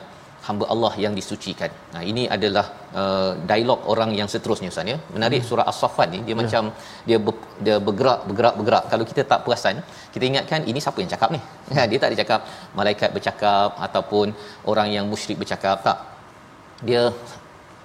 hamba 0.48 0.66
Allah 0.74 0.94
yang 1.04 1.14
disucikan. 1.20 1.72
Nah 1.94 2.02
ini 2.12 2.24
adalah 2.36 2.66
uh, 3.02 3.32
dialog 3.50 3.80
orang 3.94 4.12
yang 4.20 4.28
seterusnya 4.34 4.70
Ustaz 4.74 4.92
ya. 4.94 4.98
Menarik 5.16 5.42
surah 5.50 5.66
As-Saffat 5.72 6.08
ni 6.14 6.20
dia 6.28 6.34
ya. 6.34 6.38
macam 6.42 6.64
dia 7.10 7.18
ber, 7.26 7.36
dia 7.66 7.76
bergerak 7.88 8.20
bergerak 8.30 8.56
bergerak. 8.60 8.84
Kalau 8.92 9.06
kita 9.12 9.24
tak 9.32 9.40
perasan, 9.46 9.78
kita 10.14 10.24
ingatkan 10.32 10.62
ini 10.72 10.82
siapa 10.86 11.00
yang 11.04 11.12
cakap 11.14 11.30
ni? 11.36 11.42
Kan 11.78 11.86
dia 11.92 12.00
tak 12.04 12.10
ada 12.12 12.18
cakap 12.22 12.40
malaikat 12.80 13.10
bercakap 13.18 13.70
ataupun 13.88 14.34
orang 14.74 14.90
yang 14.96 15.06
musyrik 15.14 15.38
bercakap 15.44 15.78
tak. 15.88 16.00
Dia 16.90 17.02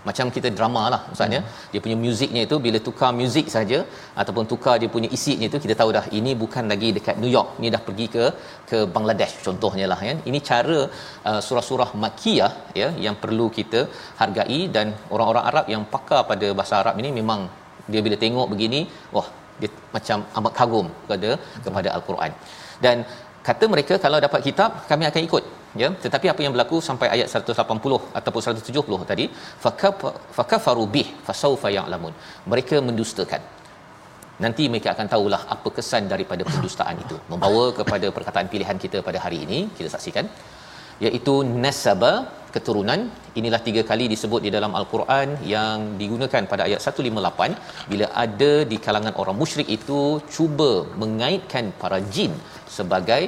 macam 0.08 0.26
kita 0.36 0.48
drama 0.58 0.82
lah 0.94 1.00
maksudnya 1.08 1.40
hmm. 1.42 1.70
dia 1.72 1.80
punya 1.84 1.96
muziknya 2.04 2.42
itu 2.46 2.56
bila 2.66 2.78
tukar 2.88 3.10
muzik 3.20 3.46
saja 3.54 3.78
ataupun 4.22 4.44
tukar 4.52 4.74
dia 4.82 4.90
punya 4.96 5.08
isinya 5.16 5.46
itu 5.50 5.58
kita 5.64 5.74
tahu 5.80 5.90
dah 5.96 6.04
ini 6.18 6.32
bukan 6.42 6.64
lagi 6.72 6.90
dekat 6.98 7.16
New 7.22 7.32
York. 7.36 7.48
Ni 7.62 7.70
dah 7.74 7.82
pergi 7.88 8.06
ke 8.14 8.24
ke 8.70 8.78
Bangladesh 8.96 9.34
contohnya 9.46 9.86
lah 9.92 9.98
kan 10.08 10.20
ini 10.30 10.40
cara 10.50 10.78
uh, 11.30 11.40
surah-surah 11.46 11.90
makkiyah 12.04 12.52
ya 12.82 12.88
yang 13.06 13.16
perlu 13.24 13.48
kita 13.58 13.82
hargai. 14.20 14.60
Dan 14.76 14.86
orang-orang 15.14 15.44
Arab 15.50 15.66
yang 15.74 15.84
pakar 15.94 16.22
pada 16.30 16.48
bahasa 16.58 16.76
Arab 16.82 16.96
ini 17.02 17.10
memang 17.20 17.42
dia 17.92 18.00
bila 18.06 18.16
tengok 18.24 18.48
begini 18.52 18.80
wah 19.16 19.28
dia 19.60 19.70
macam 19.96 20.18
amat 20.38 20.52
kagum 20.60 20.86
kepada 21.02 21.30
kepada 21.66 21.88
al-Quran. 21.96 22.32
Dan 22.84 22.96
kata 23.48 23.64
mereka 23.74 23.94
kalau 24.04 24.18
dapat 24.26 24.40
kitab 24.48 24.70
kami 24.90 25.04
akan 25.10 25.22
ikut. 25.28 25.44
Ya 25.80 25.88
tetapi 26.04 26.26
apa 26.32 26.40
yang 26.44 26.52
berlaku 26.54 26.76
sampai 26.88 27.06
ayat 27.14 27.28
180 27.32 27.98
ataupun 28.18 28.40
170 28.44 29.10
tadi 29.10 29.24
fakafaru 30.36 30.84
bih 30.94 31.08
fasaufa 31.26 31.70
ya'lamun. 31.76 32.14
Mereka 32.52 32.78
mendustakan. 32.88 33.42
Nanti 34.44 34.62
mereka 34.72 34.88
akan 34.94 35.06
tahulah 35.12 35.42
apa 35.54 35.68
kesan 35.76 36.04
daripada 36.12 36.42
pendustaan 36.50 36.96
itu. 37.04 37.16
Membawa 37.32 37.64
kepada 37.78 38.06
perkataan 38.16 38.48
pilihan 38.54 38.78
kita 38.84 39.00
pada 39.08 39.20
hari 39.24 39.38
ini 39.46 39.58
kita 39.78 39.90
saksikan 39.94 40.26
iaitu 41.06 41.34
nasaba 41.64 42.12
keturunan. 42.54 43.00
Inilah 43.40 43.60
tiga 43.68 43.82
kali 43.90 44.04
disebut 44.12 44.40
di 44.46 44.50
dalam 44.56 44.72
al-Quran 44.80 45.28
yang 45.54 45.78
digunakan 46.00 46.42
pada 46.52 46.62
ayat 46.68 46.80
158 46.80 47.90
bila 47.92 48.06
ada 48.24 48.52
di 48.70 48.76
kalangan 48.86 49.14
orang 49.22 49.36
musyrik 49.42 49.68
itu 49.78 50.00
cuba 50.34 50.70
mengaitkan 51.02 51.66
para 51.82 52.00
jin 52.14 52.34
sebagai 52.76 53.22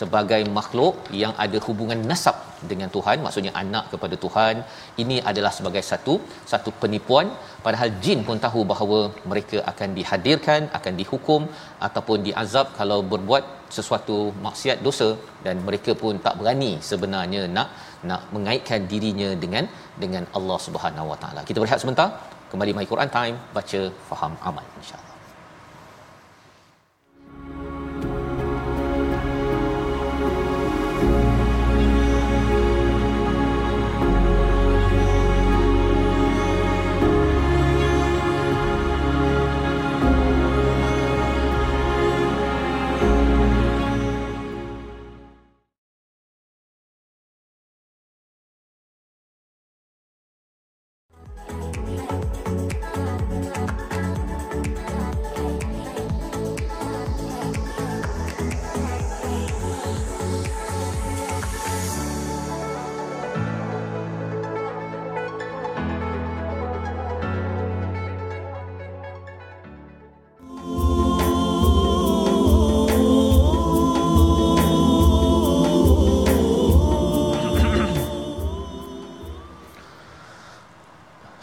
sebagai 0.00 0.40
makhluk 0.56 0.94
yang 1.22 1.32
ada 1.44 1.58
hubungan 1.66 2.00
nasab 2.10 2.36
dengan 2.70 2.88
Tuhan 2.96 3.18
maksudnya 3.24 3.52
anak 3.62 3.84
kepada 3.92 4.16
Tuhan 4.24 4.54
ini 5.02 5.16
adalah 5.30 5.52
sebagai 5.58 5.82
satu 5.90 6.14
satu 6.52 6.70
penipuan 6.82 7.28
padahal 7.66 7.90
jin 8.04 8.20
pun 8.28 8.38
tahu 8.46 8.62
bahawa 8.72 8.98
mereka 9.32 9.58
akan 9.72 9.90
dihadirkan 9.98 10.62
akan 10.78 10.94
dihukum 11.00 11.44
ataupun 11.88 12.26
diazab 12.28 12.68
kalau 12.80 12.98
berbuat 13.12 13.44
sesuatu 13.76 14.18
maksiat 14.46 14.78
dosa 14.86 15.08
dan 15.46 15.56
mereka 15.68 15.94
pun 16.02 16.16
tak 16.26 16.36
berani 16.40 16.72
sebenarnya 16.90 17.42
nak 17.56 17.68
nak 18.10 18.22
mengaitkan 18.34 18.80
dirinya 18.92 19.30
dengan 19.44 19.66
dengan 20.02 20.24
Allah 20.38 20.58
Subhanahu 20.66 21.10
Wa 21.12 21.18
Taala. 21.24 21.42
Kita 21.50 21.58
berehat 21.62 21.82
sebentar. 21.84 22.08
Kembali 22.50 22.72
My 22.78 22.86
Quran 22.92 23.10
Time 23.18 23.36
baca 23.56 23.80
faham 24.08 24.32
amal 24.50 24.66
insya-Allah. 24.80 25.07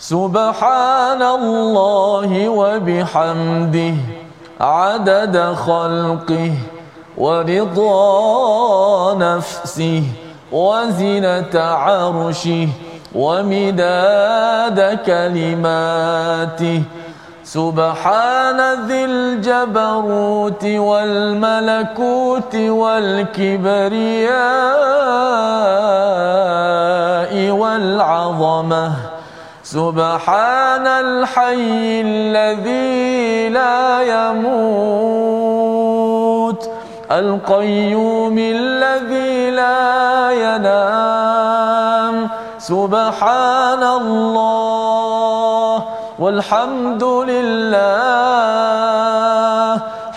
سبحان 0.06 1.22
الله 1.22 2.50
وبحمده 2.50 3.96
عدد 4.62 5.36
خلقه 5.54 6.52
ورضا 7.18 9.14
نفسه 9.18 10.04
وزنة 10.52 11.54
عرشه 11.56 12.68
ومداد 13.16 14.80
كلماته. 15.06 16.82
سبحان 17.44 18.60
ذي 18.88 19.06
الجبروت 19.06 20.66
والملكوت 20.66 22.56
والكبرياء 22.56 24.14
والعظمة. 27.50 29.15
سبحان 29.66 30.86
الحي 30.88 32.02
الذي 32.06 33.50
لا 33.50 34.02
يموت 34.14 34.46
القيوم 37.12 38.38
الذي 38.38 39.52
لا 39.52 40.32
ينام. 40.32 42.30
سبحان 42.62 43.84
الله 43.84 45.84
والحمد 46.20 47.04
لله. 47.04 48.95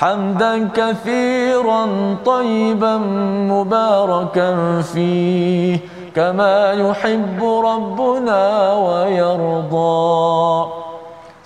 حمدا 0.02 0.54
كثيرا 0.80 1.84
طيبا 2.26 2.96
مباركا 3.54 4.50
فيه 4.82 5.80
كما 6.18 6.56
يحب 6.84 7.40
ربنا 7.70 8.42
ويرضى 8.86 10.04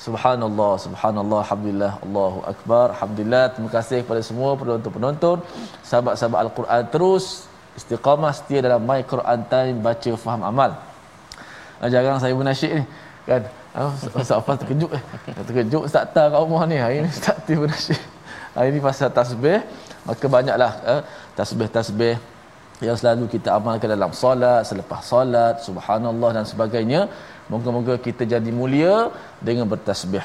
Subhanallah, 0.08 0.74
subhanallah, 0.80 1.40
alhamdulillah, 1.44 1.94
Allahu 2.06 2.40
akbar. 2.52 2.96
Alhamdulillah, 2.96 3.52
terima 3.52 3.72
kasih 3.76 4.08
kepada 4.08 4.22
semua 4.24 4.56
penonton-penonton, 4.56 5.44
sahabat-sahabat 5.84 6.40
Al-Quran 6.48 6.84
terus 6.94 7.26
istiqamah 7.76 8.32
setia 8.38 8.64
dalam 8.66 8.82
My 8.90 9.02
Quran 9.12 9.40
Time 9.52 9.76
baca 9.88 10.12
faham 10.24 10.42
amal. 10.50 10.72
Ah, 11.82 11.90
jarang 11.94 12.22
saya 12.24 12.34
bernasyid 12.40 12.72
ni, 12.80 12.84
kan? 13.30 13.42
Ah, 13.78 13.92
Ustaz 13.94 14.32
apa 14.40 14.52
terkejut 14.58 14.92
eh. 14.98 15.04
Terkejut 15.48 15.82
Ustaz 15.86 16.10
Tak 16.16 16.34
kat 16.34 16.40
rumah 16.42 16.64
ni. 16.72 16.78
Hari 16.82 17.06
ni 17.06 17.10
Ustaz 17.18 17.38
tiba 17.46 17.68
bernasyid. 17.68 18.02
Hari 18.57 18.69
ni 18.75 18.81
pasal 18.85 19.09
tasbih, 19.19 19.59
maka 20.09 20.25
banyaklah 20.37 20.73
eh, 20.93 21.03
tasbih-tasbih 21.39 22.15
yang 22.87 22.97
selalu 23.01 23.25
kita 23.35 23.49
amalkan 23.57 23.89
dalam 23.95 24.13
solat, 24.23 24.63
selepas 24.71 25.01
solat, 25.11 25.55
subhanallah 25.67 26.31
dan 26.37 26.45
sebagainya. 26.53 27.03
Moga-moga 27.53 27.95
kita 28.07 28.23
jadi 28.33 28.51
mulia 28.59 28.95
dengan 29.47 29.67
bertasbih. 29.73 30.25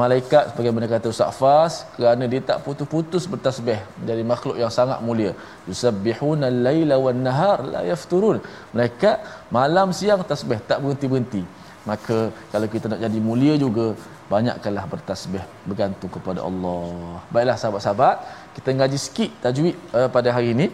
Malaikat 0.00 0.52
sebagaimana 0.52 0.86
kata 0.92 1.06
Ustaz 1.14 1.36
Fas, 1.40 1.74
kerana 1.96 2.24
dia 2.32 2.40
tak 2.50 2.58
putus-putus 2.64 3.24
bertasbih 3.32 3.78
menjadi 4.00 4.22
makhluk 4.32 4.56
yang 4.62 4.72
sangat 4.78 4.98
mulia. 5.06 5.32
Yusabbihuna 5.68 6.46
al-laila 6.52 6.96
wan 7.04 7.20
nahar 7.26 7.58
la 7.74 7.82
yafturun. 7.90 8.38
Malaikat 8.74 9.16
malam 9.58 9.90
siang 9.98 10.22
tasbih 10.32 10.60
tak 10.70 10.80
berhenti-berhenti. 10.84 11.42
Maka 11.90 12.18
kalau 12.52 12.68
kita 12.74 12.86
nak 12.90 13.00
jadi 13.06 13.18
mulia 13.28 13.54
juga 13.64 13.86
banyakkanlah 14.32 14.84
bertasbih 14.92 15.44
bergantung 15.68 16.10
kepada 16.16 16.40
Allah. 16.48 17.20
Baiklah 17.34 17.56
sahabat-sahabat, 17.60 18.16
kita 18.56 18.68
ngaji 18.78 18.98
sikit 19.06 19.30
tajwid 19.44 19.76
uh, 19.98 20.08
pada 20.14 20.28
hari 20.36 20.48
ini 20.56 20.66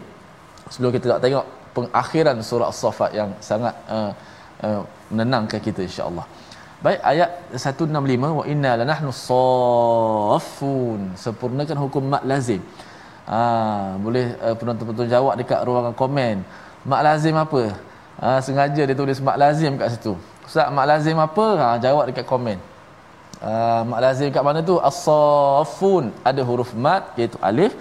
sebelum 0.73 0.91
kita 0.97 1.07
nak 1.11 1.21
tengok 1.25 1.47
pengakhiran 1.77 2.37
surah 2.49 2.69
as-saffat 2.73 3.11
yang 3.19 3.31
sangat 3.49 3.75
uh, 3.95 4.11
uh, 4.67 4.81
menenangkan 5.11 5.61
kita 5.67 5.81
insya-Allah. 5.89 6.27
Baik 6.79 7.01
ayat 7.11 7.31
165 7.59 7.91
wa 8.39 8.45
inna 8.47 8.79
lanahnu 8.79 9.11
saffun 9.11 11.01
sempurnakan 11.19 11.77
hukum 11.83 12.03
mak 12.15 12.23
lazim. 12.23 12.63
Ha, 13.27 13.39
boleh 13.99 14.27
uh, 14.39 14.55
penonton-penonton 14.55 15.11
jawab 15.11 15.35
dekat 15.41 15.61
ruangan 15.67 15.95
komen. 15.99 16.47
Mak 16.87 17.01
lazim 17.03 17.35
apa? 17.35 17.63
Ha, 18.23 18.39
sengaja 18.47 18.83
dia 18.87 18.95
tulis 18.95 19.19
mak 19.19 19.37
lazim 19.43 19.75
kat 19.75 19.99
situ. 19.99 20.15
Ustaz 20.47 20.71
mak 20.71 20.87
lazim 20.87 21.19
apa? 21.19 21.47
Ha, 21.59 21.67
jawab 21.83 22.07
dekat 22.15 22.23
komen. 22.31 22.78
Ha, 23.39 23.87
mak 23.87 24.01
lazim 24.03 24.29
kat 24.35 24.43
mana 24.43 24.61
tu? 24.71 24.77
As-saffun 24.89 26.11
ada 26.27 26.43
huruf 26.49 26.71
mat 26.75 27.15
iaitu 27.21 27.39
alif. 27.51 27.73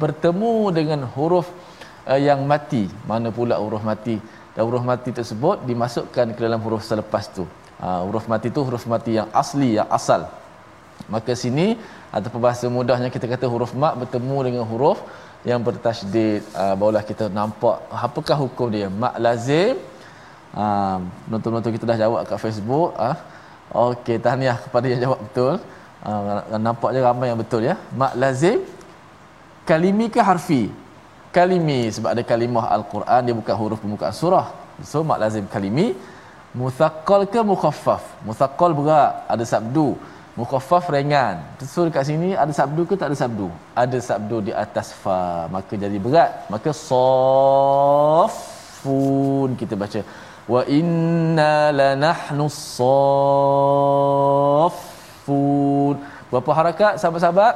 Bertemu 0.00 0.54
dengan 0.78 1.00
huruf 1.14 1.48
uh, 2.08 2.20
yang 2.28 2.40
mati. 2.52 2.88
Mana 3.10 3.28
pula 3.28 3.60
huruf 3.60 3.84
mati? 3.84 4.16
Dan 4.56 4.62
huruf 4.68 4.84
mati 4.84 5.10
tersebut 5.18 5.64
dimasukkan 5.68 6.26
ke 6.36 6.40
dalam 6.40 6.60
huruf 6.64 6.82
selepas 6.90 7.28
tu. 7.36 7.44
Uh, 7.76 8.00
huruf 8.08 8.24
mati 8.32 8.48
tu 8.56 8.64
huruf 8.68 8.84
mati 8.88 9.20
yang 9.20 9.28
asli 9.42 9.76
yang 9.78 9.88
asal. 9.98 10.24
Maka 11.12 11.36
sini 11.36 11.76
atau 12.12 12.40
bahasa 12.40 12.64
mudahnya 12.68 13.08
kita 13.12 13.26
kata 13.28 13.44
huruf 13.52 13.72
mat 13.82 13.96
bertemu 14.00 14.36
dengan 14.48 14.64
huruf 14.72 14.98
yang 15.44 15.60
bertasydid. 15.60 16.40
Uh, 16.56 16.74
barulah 16.78 17.04
kita 17.04 17.28
nampak 17.28 17.84
apakah 17.92 18.36
hukum 18.44 18.72
dia. 18.72 18.88
Mat 18.88 19.20
lazim 19.20 19.76
uh, 20.56 20.98
nonton-nonton 21.28 21.72
kita 21.76 21.84
dah 21.90 21.98
jawab 22.00 22.24
kat 22.24 22.38
Facebook 22.40 22.96
uh. 22.96 23.16
Okey 23.72 24.16
tahniah 24.26 24.56
kepada 24.64 24.86
yang 24.92 25.00
jawab 25.04 25.18
betul 25.24 25.54
uh, 26.08 26.58
nampaknya 26.66 27.00
ramai 27.08 27.26
yang 27.30 27.40
betul 27.42 27.62
ya 27.70 27.74
mat 28.00 28.12
lazim 28.22 28.60
kalimi 29.70 30.06
ke 30.14 30.20
harfi 30.30 30.62
kalimi 31.36 31.80
sebab 31.96 32.08
ada 32.14 32.22
kalimah 32.30 32.64
al-Quran 32.76 33.20
dia 33.26 33.34
bukan 33.40 33.54
huruf 33.60 33.78
pembukaan 33.82 34.14
surah. 34.20 34.46
So 34.90 34.98
mak 35.08 35.18
lazim 35.22 35.44
kalimi 35.54 35.86
muthaqqal 36.60 37.22
ke 37.32 37.40
mukhaffaf? 37.52 38.02
Muthaqqal 38.28 38.70
berat, 38.78 39.12
ada 39.34 39.44
sabdu. 39.52 39.88
Mukhaffaf 40.40 40.84
ringan. 40.94 41.36
So 41.72 41.80
dekat 41.88 42.04
sini 42.10 42.28
ada 42.42 42.52
sabdu 42.60 42.82
ke 42.88 42.94
tak 43.00 43.06
ada 43.10 43.16
sabdu? 43.22 43.48
Ada 43.82 43.98
sabdu 44.08 44.36
di 44.46 44.52
atas 44.64 44.88
fa, 45.02 45.20
maka 45.54 45.74
jadi 45.84 45.98
berat. 46.06 46.30
Maka 46.52 46.70
saffun 46.88 48.30
kita 49.60 49.74
baca 49.82 50.00
wa 50.48 50.62
inna 50.66 51.70
lanahnu 51.80 52.46
saffun. 52.46 52.92
Berapa 56.32 56.50
harakat 56.58 56.96
sahabat-sahabat? 57.00 57.54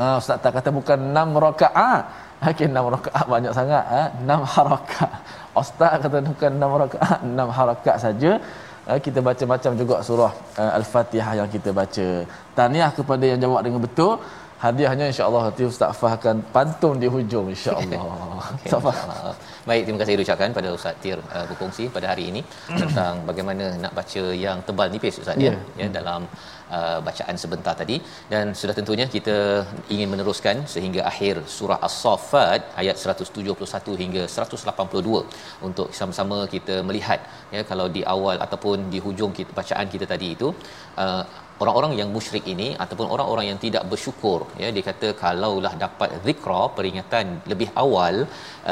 Ah, 0.00 0.16
Ustaz 0.22 0.38
tak 0.42 0.52
kata 0.56 0.70
bukan 0.72 0.98
6 1.12 1.44
rakaat. 1.44 2.04
Okey, 2.40 2.66
enam 2.72 2.88
rakaat 2.88 3.26
banyak 3.28 3.52
sangat. 3.52 3.84
Ha? 3.84 4.02
Enam 4.22 4.40
harakat. 4.54 5.10
Ustaz 5.52 6.00
kata 6.00 6.24
bukan 6.24 6.50
enam 6.56 6.72
rakaat, 6.82 7.20
enam 7.20 7.48
harakat 7.52 7.96
saja. 8.04 8.30
Ha? 8.88 8.96
Kita 9.04 9.20
baca 9.20 9.44
macam 9.52 9.72
juga 9.80 9.96
surah 10.00 10.32
uh, 10.56 10.72
Al-Fatihah 10.78 11.32
yang 11.40 11.48
kita 11.54 11.70
baca. 11.80 12.08
Tahniah 12.56 12.90
kepada 12.96 13.24
yang 13.28 13.40
jawab 13.44 13.60
dengan 13.66 13.82
betul. 13.84 14.16
hadiahnya 14.60 15.04
insya-Allah 15.12 15.42
nanti 15.48 15.64
Ustaz 15.64 15.96
Fah 16.00 16.12
akan 16.16 16.36
pantun 16.54 16.94
di 17.02 17.08
hujung 17.12 17.46
insya-Allah. 17.52 18.00
okay, 18.60 18.80
Fah. 18.84 18.96
Baik, 19.68 19.82
terima 19.84 19.98
kasih 20.00 20.24
ucapkan 20.24 20.50
pada 20.56 20.68
Ustaz 20.76 20.94
Tir 21.02 21.18
uh, 21.36 21.44
berkongsi 21.48 21.84
pada 21.96 22.06
hari 22.10 22.24
ini 22.32 22.40
tentang 22.82 23.14
bagaimana 23.28 23.64
nak 23.82 23.92
baca 23.98 24.22
yang 24.44 24.58
tebal 24.68 24.88
nipis 24.94 25.20
Ustaz 25.22 25.36
yeah. 25.36 25.56
ya, 25.76 25.84
ya 25.84 25.88
dalam 25.96 26.24
uh, 26.76 26.98
bacaan 27.08 27.36
sebentar 27.42 27.74
tadi 27.80 27.96
dan 28.32 28.54
sudah 28.60 28.74
tentunya 28.78 29.06
kita 29.16 29.36
ingin 29.94 30.08
meneruskan 30.12 30.64
sehingga 30.74 31.02
akhir 31.10 31.44
surah 31.56 31.78
As-Saffat 31.88 32.72
ayat 32.82 32.96
171 32.96 34.00
hingga 34.02 34.24
182 34.24 35.20
untuk 35.68 35.88
sama-sama 35.98 36.40
kita 36.54 36.76
melihat 36.88 37.20
ya 37.52 37.62
kalau 37.72 37.88
di 37.98 38.04
awal 38.14 38.38
ataupun 38.46 38.88
di 38.94 39.00
hujung 39.06 39.34
kita 39.40 39.52
bacaan 39.60 39.86
kita 39.94 40.08
tadi 40.14 40.30
itu 40.36 40.50
uh, 41.04 41.22
orang-orang 41.62 41.92
yang 42.00 42.08
musyrik 42.16 42.44
ini 42.54 42.68
ataupun 42.84 43.06
orang-orang 43.14 43.46
yang 43.50 43.58
tidak 43.64 43.84
bersyukur 43.92 44.40
ya 44.62 44.68
dia 44.76 44.84
kata 44.90 45.08
kalaulah 45.22 45.72
dapat 45.84 46.10
zikra 46.26 46.62
peringatan 46.76 47.26
lebih 47.52 47.68
awal 47.84 48.14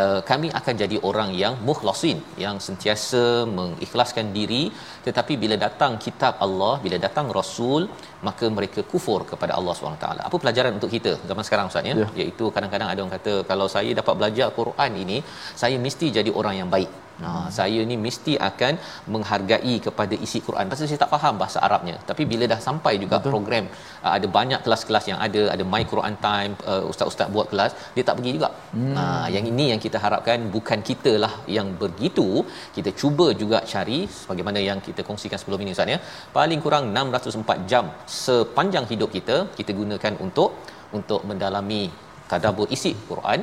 uh, 0.01 0.21
kami 0.31 0.51
akan 0.61 0.75
jadi 0.83 0.99
orang 1.11 1.33
yang 1.43 1.57
mukhlasin 1.69 2.21
yang 2.45 2.59
sentiasa 2.67 3.25
mengikhlaskan 3.59 4.29
diri 4.39 4.63
tetapi 5.07 5.35
bila 5.45 5.59
datang 5.67 5.95
kitab 6.07 6.35
Allah 6.47 6.75
bila 6.87 6.99
datang 7.07 7.29
rasul 7.41 7.85
maka 8.27 8.47
mereka 8.59 8.81
kufur 8.93 9.21
kepada 9.33 9.53
Allah 9.59 9.75
SWT. 9.75 10.07
Apa 10.29 10.37
pelajaran 10.43 10.73
untuk 10.79 10.91
kita 10.97 11.13
zaman 11.31 11.45
sekarang 11.49 11.67
Ustaz 11.71 11.91
ya? 11.91 11.95
ya. 12.03 12.07
Iaitu 12.21 12.47
kadang-kadang 12.55 12.89
ada 12.93 13.01
orang 13.03 13.15
kata 13.19 13.35
kalau 13.51 13.67
saya 13.77 13.93
dapat 14.01 14.15
belajar 14.21 14.49
Quran 14.59 14.93
ini, 15.05 15.19
saya 15.63 15.79
mesti 15.87 16.09
jadi 16.19 16.33
orang 16.41 16.57
yang 16.61 16.71
baik. 16.77 16.91
Ha, 17.27 17.31
saya 17.59 17.81
ni 17.91 17.97
mesti 18.07 18.33
akan 18.49 18.75
menghargai 19.15 19.75
kepada 19.87 20.15
isi 20.27 20.39
Quran. 20.47 20.71
Pasal 20.73 20.87
saya 20.91 21.01
tak 21.05 21.11
faham 21.15 21.35
bahasa 21.43 21.59
Arabnya. 21.67 21.97
Tapi 22.11 22.23
bila 22.33 22.45
dah 22.53 22.61
sampai 22.67 22.93
juga 23.05 23.17
Betul. 23.19 23.33
program 23.33 23.65
uh, 24.07 24.13
ada 24.17 24.27
banyak 24.39 24.61
kelas-kelas 24.67 25.05
yang 25.11 25.19
ada, 25.27 25.43
ada 25.55 25.65
My 25.73 25.83
Quran 25.93 26.17
Time, 26.27 26.53
uh, 26.73 26.83
ustaz-ustaz 26.93 27.29
buat 27.37 27.49
kelas, 27.53 27.73
dia 27.97 28.05
tak 28.09 28.17
pergi 28.19 28.33
juga. 28.39 28.49
Hmm. 28.77 28.95
Ha, 28.99 29.05
yang 29.37 29.47
ini 29.53 29.67
yang 29.73 29.81
kita 29.87 30.01
harapkan 30.05 30.49
bukan 30.57 30.81
kita 30.91 31.15
lah 31.25 31.33
yang 31.59 31.71
begitu. 31.83 32.29
Kita 32.77 32.93
cuba 33.01 33.29
juga 33.43 33.61
cari 33.73 34.01
sebagaimana 34.21 34.59
yang 34.71 34.81
kita 34.89 35.03
kongsikan 35.09 35.41
sebelum 35.43 35.63
ini 35.65 35.73
Ustaz 35.77 35.95
ya. 35.95 36.01
Paling 36.39 36.61
kurang 36.67 36.85
604 36.95 37.71
jam 37.73 37.85
sepanjang 38.23 38.85
hidup 38.93 39.11
kita 39.17 39.37
kita 39.59 39.73
gunakan 39.81 40.15
untuk 40.27 40.51
untuk 40.99 41.21
mendalami 41.31 41.83
tadabbur 42.31 42.69
isi 42.77 42.93
Quran 43.11 43.41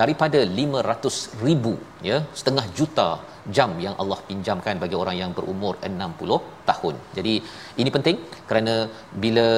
daripada 0.00 0.40
500 0.58 1.44
ribu 1.46 1.72
ya 2.08 2.16
setengah 2.38 2.66
juta 2.78 3.08
jam 3.56 3.70
yang 3.84 3.94
Allah 4.02 4.18
pinjamkan 4.28 4.76
bagi 4.82 4.96
orang 5.02 5.16
yang 5.22 5.32
berumur 5.36 5.74
60 5.88 6.38
tahun. 6.70 6.94
Jadi 7.18 7.34
ini 7.82 7.90
penting 7.96 8.16
kerana 8.48 8.74
bila 9.24 9.48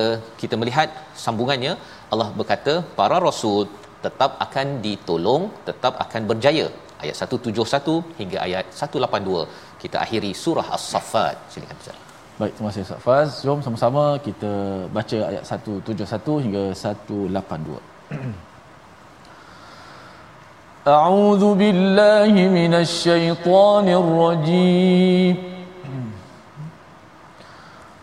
kita 0.43 0.57
melihat 0.63 0.91
sambungannya 1.25 1.73
Allah 2.13 2.29
berkata 2.41 2.75
para 2.99 3.19
rasul 3.29 3.61
tetap 4.05 4.33
akan 4.47 4.67
ditolong, 4.85 5.45
tetap 5.69 5.95
akan 6.05 6.25
berjaya. 6.33 6.69
Ayat 7.03 7.17
171 7.25 7.97
hingga 8.21 8.39
ayat 8.47 8.67
182 8.75 9.43
kita 9.83 9.97
akhiri 10.05 10.31
surah 10.43 10.67
As-Saffat. 10.77 11.37
Silakan 11.53 11.79
Ustaz. 11.83 11.99
Baik, 12.41 12.53
terima 12.57 12.69
kasih 12.71 12.83
Ustaz 12.87 13.01
Faz. 13.07 13.31
Jom 13.47 13.61
sama-sama 13.67 14.05
kita 14.27 14.53
baca 14.97 15.19
ayat 15.31 15.45
171 15.47 16.45
hingga 16.45 16.65
182. 16.83 17.79
أعوذ 20.89 21.55
بالله 21.55 22.33
من 22.49 22.75
الشيطان 22.75 23.89
الرجيم. 23.89 25.37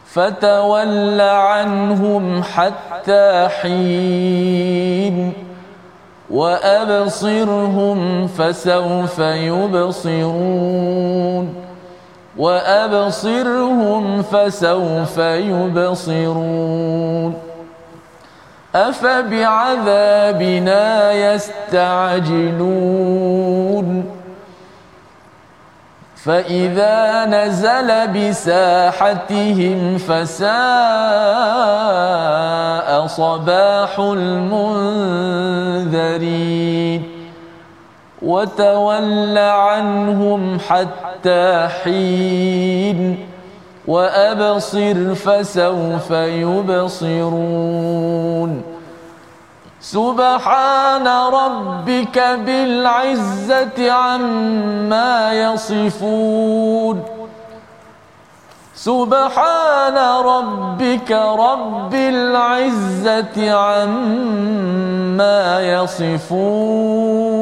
فتول 0.05 1.21
عنهم 1.21 2.43
حتى 2.43 3.47
حين 3.61 5.33
وأبصرهم 6.31 8.27
فسوف 8.27 9.19
يبصرون. 9.19 10.65
وأبصرهم 12.37 14.21
فسوف 14.21 15.17
يبصرون. 15.17 16.71
أفبعذابنا 18.75 20.31
يستعجلون؟ 21.11 22.61
فإذا 26.15 27.25
نزل 27.25 28.07
بساحتهم 28.07 29.97
فساء 29.97 30.51
صباح 33.07 33.99
المنذرين. 33.99 35.51
وتول 38.21 39.37
عنهم 39.37 40.59
حتى 40.59 41.67
حين 41.83 43.30
وأبصر 43.87 45.15
فسوف 45.15 46.11
يبصرون. 47.01 48.63
سبحان 49.81 51.07
ربك 51.07 52.19
بالعزة 52.45 53.91
عما 53.91 55.33
يصفون. 55.33 57.03
سبحان 58.75 59.97
ربك 60.25 61.11
رب 61.11 61.93
العزة 61.93 63.51
عما 63.51 65.61
يصفون. 65.61 67.41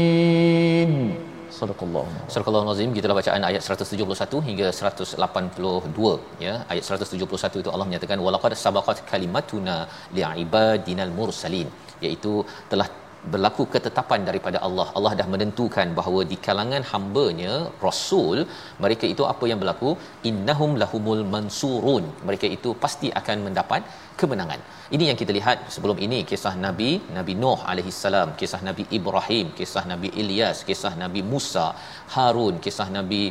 Sadaqallah. 1.61 2.03
Sadaqallahu 2.33 2.73
azim. 2.73 2.89
Gitulah 2.97 3.15
bacaan 3.19 3.43
ayat 3.49 3.63
171 3.75 4.41
hingga 4.47 4.67
182 4.77 6.15
ya. 6.45 6.53
Ayat 6.73 6.83
171 6.89 7.61
itu 7.63 7.69
Allah 7.73 7.87
menyatakan 7.89 8.19
walaqad 8.27 8.55
sabaqat 8.65 8.99
kalimatuna 9.11 9.77
li'ibadinal 10.19 11.13
mursalin 11.19 11.69
iaitu 12.05 12.33
telah 12.71 12.87
berlaku 13.33 13.63
ketetapan 13.73 14.21
daripada 14.27 14.57
Allah. 14.67 14.85
Allah 14.97 15.11
dah 15.19 15.27
menentukan 15.33 15.87
bahawa 15.99 16.21
di 16.31 16.37
kalangan 16.45 16.83
hamba-Nya 16.91 17.53
rasul 17.85 18.37
mereka 18.83 19.05
itu 19.13 19.23
apa 19.33 19.45
yang 19.51 19.59
berlaku 19.61 19.91
innahum 20.29 20.71
lahumul 20.81 21.23
mansurun. 21.33 22.05
Mereka 22.27 22.49
itu 22.57 22.71
pasti 22.83 23.09
akan 23.21 23.37
mendapat 23.47 23.83
kemenangan. 24.21 24.61
Ini 24.95 25.03
yang 25.09 25.17
kita 25.21 25.33
lihat 25.39 25.69
sebelum 25.75 25.97
ini 26.05 26.19
kisah 26.31 26.55
Nabi 26.65 26.91
Nabi 27.17 27.35
Nuh 27.43 27.59
alaihi 27.71 27.93
salam, 28.03 28.29
kisah 28.41 28.61
Nabi 28.69 28.85
Ibrahim, 28.99 29.47
kisah 29.59 29.85
Nabi 29.93 30.11
Ilyas, 30.23 30.59
kisah 30.69 30.93
Nabi 31.03 31.23
Musa, 31.33 31.67
Harun, 32.15 32.57
kisah 32.65 32.89
Nabi 32.97 33.23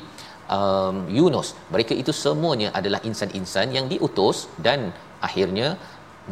um, 0.59 0.97
Yunus. 1.19 1.51
Mereka 1.75 1.95
itu 2.03 2.15
semuanya 2.25 2.71
adalah 2.81 3.01
insan-insan 3.11 3.71
yang 3.77 3.87
diutus 3.93 4.39
dan 4.67 4.93
akhirnya 5.29 5.69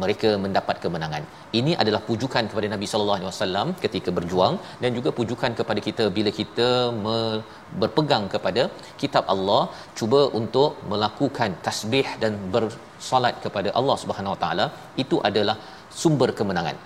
mereka 0.03 0.29
mendapat 0.43 0.75
kemenangan. 0.83 1.23
Ini 1.59 1.71
adalah 1.81 2.01
pujukan 2.09 2.43
kepada 2.51 2.67
Nabi 2.73 2.87
sallallahu 2.91 3.17
alaihi 3.19 3.29
wasallam 3.31 3.67
ketika 3.83 4.09
berjuang 4.17 4.55
dan 4.83 4.91
juga 4.97 5.09
pujukan 5.19 5.51
kepada 5.59 5.81
kita 5.87 6.05
bila 6.17 6.31
kita 6.39 6.67
me- 7.03 7.41
berpegang 7.81 8.25
kepada 8.33 8.63
kitab 9.01 9.25
Allah 9.33 9.61
cuba 9.99 10.21
untuk 10.41 10.77
melakukan 10.91 11.57
tasbih 11.67 12.07
dan 12.23 12.35
bersolat 12.55 13.35
kepada 13.45 13.71
Allah 13.81 13.97
Subhanahu 14.03 14.35
wa 14.35 14.39
taala 14.45 14.65
itu 15.03 15.19
adalah 15.31 15.57
sumber 16.01 16.29
kemenangan. 16.39 16.77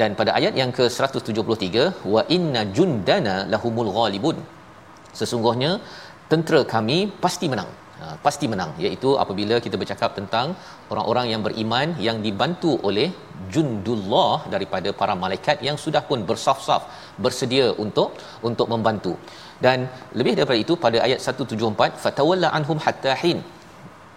Dan 0.00 0.10
pada 0.20 0.30
ayat 0.38 0.54
yang 0.62 0.70
ke-173 0.78 1.76
wa 2.14 2.22
inna 2.36 2.62
jundana 2.76 3.36
lahumul 3.54 3.92
ghalibun. 3.98 4.38
Sesungguhnya 5.20 5.72
tentera 6.32 6.60
kami 6.74 6.98
pasti 7.24 7.46
menang 7.52 7.81
pasti 8.26 8.46
menang 8.52 8.72
iaitu 8.84 9.10
apabila 9.22 9.56
kita 9.64 9.76
bercakap 9.82 10.10
tentang 10.18 10.46
orang-orang 10.92 11.26
yang 11.32 11.42
beriman 11.46 11.88
yang 12.06 12.18
dibantu 12.26 12.72
oleh 12.88 13.08
jundullah 13.54 14.36
daripada 14.54 14.90
para 15.00 15.14
malaikat 15.22 15.56
yang 15.68 15.78
sudah 15.84 16.02
pun 16.10 16.20
bersaf-saf 16.28 16.84
bersedia 17.24 17.66
untuk 17.84 18.10
untuk 18.50 18.68
membantu. 18.74 19.14
Dan 19.64 19.78
lebih 20.18 20.34
daripada 20.38 20.60
itu 20.64 20.76
pada 20.84 21.00
ayat 21.06 21.20
174 21.26 22.00
fatawalla 22.04 22.50
anhum 22.58 22.80
hatta 22.86 23.14
hin. 23.22 23.40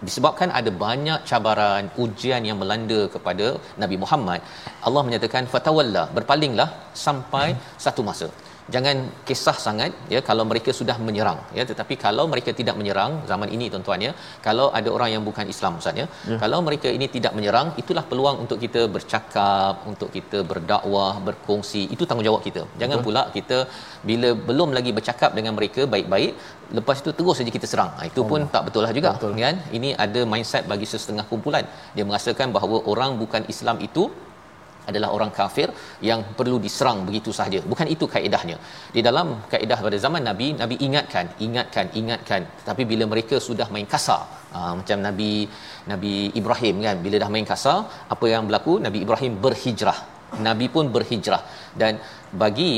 Disebabkan 0.06 0.48
ada 0.58 0.70
banyak 0.84 1.20
cabaran 1.30 1.84
ujian 2.04 2.42
yang 2.48 2.58
melanda 2.62 3.00
kepada 3.14 3.46
Nabi 3.82 3.96
Muhammad 4.02 4.40
Allah 4.86 5.02
menyatakan 5.06 5.48
fatawalla 5.54 6.02
berpalinglah 6.16 6.68
sampai 7.04 7.46
satu 7.84 8.02
masa 8.08 8.28
jangan 8.74 8.96
kisah 9.28 9.56
sangat 9.64 9.92
ya 10.14 10.20
kalau 10.28 10.44
mereka 10.50 10.70
sudah 10.78 10.96
menyerang 11.06 11.38
ya. 11.58 11.64
Tetapi 11.70 11.94
kalau 12.04 12.24
mereka 12.32 12.50
tidak 12.60 12.76
menyerang 12.80 13.12
zaman 13.30 13.48
ini 13.56 13.66
tuan-tuan 13.72 14.02
ya 14.06 14.12
kalau 14.46 14.66
ada 14.78 14.88
orang 14.96 15.10
yang 15.14 15.22
bukan 15.28 15.46
Islam 15.54 15.78
Ustaz 15.80 16.02
ya, 16.02 16.06
kalau 16.42 16.60
mereka 16.68 16.88
ini 16.96 17.06
tidak 17.16 17.32
menyerang 17.38 17.68
itulah 17.82 18.04
peluang 18.10 18.36
untuk 18.44 18.58
kita 18.64 18.82
bercakap 18.96 19.86
untuk 19.92 20.10
kita 20.16 20.40
berdakwah 20.50 21.14
berkongsi. 21.28 21.82
Itu 21.96 22.04
tanggungjawab 22.10 22.42
kita. 22.48 22.62
Jangan 22.82 22.98
Betul. 22.98 23.06
pula 23.08 23.22
kita 23.38 23.58
bila 24.10 24.30
belum 24.50 24.70
lagi 24.78 24.90
bercakap 24.98 25.30
dengan 25.38 25.54
mereka 25.58 25.82
baik-baik 25.94 26.32
lepas 26.78 26.98
itu 27.02 27.10
terus 27.18 27.36
saja 27.40 27.52
kita 27.56 27.66
serang. 27.72 27.90
Itu 28.10 28.22
pun 28.30 28.40
oh. 28.46 28.50
tak 28.54 28.62
betul 28.68 28.82
lah 28.86 28.92
juga 28.98 29.10
betul. 29.16 29.34
kan? 29.46 29.56
Ini 29.78 29.90
ada 30.04 30.20
mindset 30.32 30.64
bagi 30.72 30.86
setengah 30.92 31.26
kumpulan. 31.30 31.64
Dia 31.96 32.04
merasakan 32.08 32.50
bahawa 32.56 32.78
orang 32.92 33.12
bukan 33.22 33.44
Islam 33.54 33.78
itu 33.88 34.04
adalah 34.90 35.08
orang 35.16 35.30
kafir 35.38 35.68
yang 36.08 36.20
perlu 36.38 36.56
diserang 36.66 36.98
begitu 37.08 37.30
sahaja. 37.38 37.60
Bukan 37.72 37.86
itu 37.94 38.06
kaedahnya 38.14 38.56
di 38.96 39.00
dalam 39.08 39.28
kaedah 39.52 39.78
pada 39.86 39.98
zaman 40.04 40.22
nabi 40.30 40.48
nabi 40.62 40.76
ingatkan 40.88 41.26
ingatkan 41.46 41.86
ingatkan. 42.00 42.42
Tapi 42.68 42.84
bila 42.92 43.06
mereka 43.12 43.38
sudah 43.48 43.68
main 43.76 43.88
kasar 43.94 44.22
ah, 44.56 44.72
macam 44.80 45.00
nabi 45.08 45.32
nabi 45.92 46.14
Ibrahim 46.40 46.76
kan 46.88 46.98
bila 47.06 47.16
dah 47.24 47.30
main 47.36 47.48
kasar 47.52 47.78
apa 48.16 48.26
yang 48.34 48.44
berlaku? 48.50 48.74
Nabi 48.86 49.00
Ibrahim 49.06 49.34
berhijrah. 49.46 49.98
Nabi 50.46 50.66
pun 50.74 50.86
berhijrah. 50.94 51.42
Dan 51.80 51.92
bagi 52.42 52.70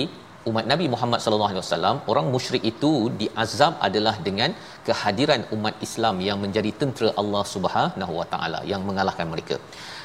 umat 0.49 0.65
Nabi 0.73 0.87
Muhammad 0.95 1.21
sallallahu 1.23 1.51
alaihi 1.53 1.63
wasallam 1.65 1.97
orang 2.13 2.27
musyrik 2.35 2.63
itu 2.73 2.91
diazab 3.21 3.75
adalah 3.89 4.15
dengan 4.27 4.51
kehadiran 4.87 5.43
umat 5.57 5.75
Islam 5.87 6.17
yang 6.29 6.39
menjadi 6.45 6.71
tentera 6.81 7.11
Allah 7.23 7.45
Subhanahu 7.55 8.13
wa 8.21 8.27
taala 8.33 8.61
yang 8.73 8.83
mengalahkan 8.89 9.29
mereka. 9.35 9.59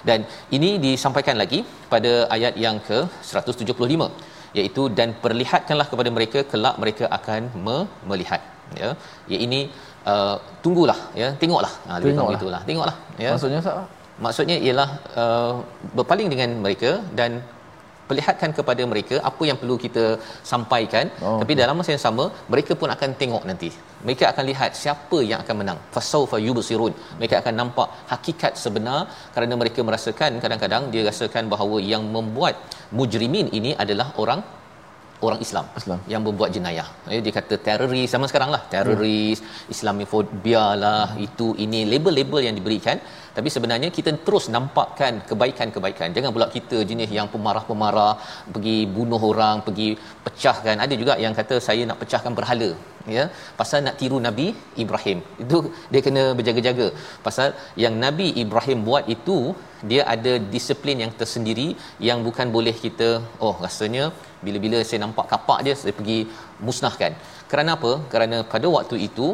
Dan 0.10 0.20
ini 0.58 0.70
disampaikan 0.86 1.36
lagi 1.42 1.60
pada 1.94 2.12
ayat 2.36 2.54
yang 2.66 2.78
ke 2.88 3.00
175 3.32 4.08
iaitu 4.60 4.84
dan 4.98 5.10
perlihatkanlah 5.24 5.88
kepada 5.92 6.10
mereka 6.18 6.40
kelak 6.52 6.76
mereka 6.84 7.06
akan 7.18 7.42
me- 7.66 7.90
melihat 8.12 8.42
ya. 8.82 8.90
Ya 9.32 9.38
ini 9.46 9.60
uh, 10.12 10.36
tunggulah 10.64 11.00
ya 11.22 11.30
tengoklah. 11.42 11.74
Ha 11.90 12.00
tengoklah. 12.06 12.40
itulah. 12.40 12.62
Tengoklah 12.70 12.96
ya. 13.26 13.32
Maksudnya? 13.36 13.62
Maksudnya 14.26 14.58
ialah 14.66 14.90
uh, 15.22 15.54
berpaling 15.98 16.28
dengan 16.34 16.50
mereka 16.66 16.92
dan 17.20 17.42
perlihatkan 18.10 18.52
kepada 18.58 18.84
mereka 18.92 19.16
apa 19.30 19.44
yang 19.50 19.58
perlu 19.62 19.76
kita 19.86 20.06
sampaikan 20.52 21.06
oh, 21.28 21.38
tapi 21.42 21.54
dalam 21.62 21.78
masa 21.80 21.92
yang 21.96 22.04
sama 22.08 22.26
mereka 22.54 22.74
pun 22.82 22.90
akan 22.96 23.12
tengok 23.22 23.44
nanti 23.50 23.70
mereka 24.06 24.24
akan 24.32 24.44
lihat 24.52 24.72
siapa 24.82 25.20
yang 25.30 25.40
akan 25.44 25.58
menang 25.62 25.80
fasaufa 25.96 26.40
yubsirun 26.48 26.94
mereka 27.20 27.38
akan 27.42 27.56
nampak 27.62 27.88
hakikat 28.14 28.56
sebenar 28.64 29.00
kerana 29.36 29.56
mereka 29.62 29.80
merasakan 29.90 30.42
kadang-kadang 30.44 30.86
dia 30.96 31.04
rasakan 31.12 31.48
bahawa 31.54 31.80
yang 31.94 32.06
membuat 32.18 32.58
mujrimin 33.00 33.50
ini 33.60 33.74
adalah 33.86 34.10
orang 34.24 34.42
orang 35.28 35.40
Islam, 35.46 35.66
Islam 35.80 36.00
yang 36.12 36.22
membuat 36.28 36.50
jenayah. 36.56 36.88
Eh, 37.14 37.20
dia 37.26 37.34
kata 37.40 37.56
teroris 37.68 38.10
sama 38.14 38.26
sekarang 38.32 38.50
lah. 38.56 38.62
Teroris, 38.74 39.40
hmm. 39.42 39.74
Islamofobia 39.74 40.66
lah, 40.84 41.08
itu 41.28 41.48
ini 41.66 41.82
label-label 41.92 42.42
yang 42.48 42.56
diberikan. 42.60 43.00
Tapi 43.38 43.50
sebenarnya 43.56 43.90
kita 43.98 44.12
terus 44.26 44.46
nampakkan 44.56 45.14
kebaikan-kebaikan. 45.30 46.16
Jangan 46.16 46.32
pula 46.36 46.48
kita 46.56 46.80
jenis 46.90 47.12
yang 47.18 47.28
pemarah-pemarah, 47.34 48.14
pergi 48.56 48.78
bunuh 48.96 49.22
orang, 49.32 49.58
pergi 49.68 49.90
pecahkan. 50.26 50.76
Ada 50.86 50.96
juga 51.02 51.14
yang 51.26 51.36
kata 51.40 51.58
saya 51.68 51.84
nak 51.90 52.00
pecahkan 52.04 52.36
berhala. 52.40 52.72
Ya, 53.16 53.24
pasal 53.60 53.80
nak 53.86 53.96
tiru 54.02 54.18
Nabi 54.26 54.48
Ibrahim. 54.84 55.20
Itu 55.44 55.58
dia 55.94 56.02
kena 56.06 56.24
berjaga-jaga. 56.40 56.88
Pasal 57.26 57.48
yang 57.84 57.96
Nabi 58.06 58.28
Ibrahim 58.44 58.80
buat 58.90 59.06
itu 59.16 59.38
dia 59.92 60.02
ada 60.14 60.34
disiplin 60.54 60.98
yang 61.04 61.12
tersendiri 61.22 61.68
yang 62.08 62.20
bukan 62.28 62.48
boleh 62.58 62.76
kita 62.84 63.10
oh 63.46 63.56
rasanya 63.66 64.04
bila-bila 64.46 64.80
saya 64.90 65.00
nampak 65.06 65.26
kapak 65.32 65.60
dia 65.66 65.76
saya 65.82 65.94
pergi 66.00 66.20
musnahkan 66.68 67.12
kerana 67.52 67.72
apa 67.78 67.92
kerana 68.14 68.38
pada 68.54 68.70
waktu 68.78 68.98
itu 69.08 69.28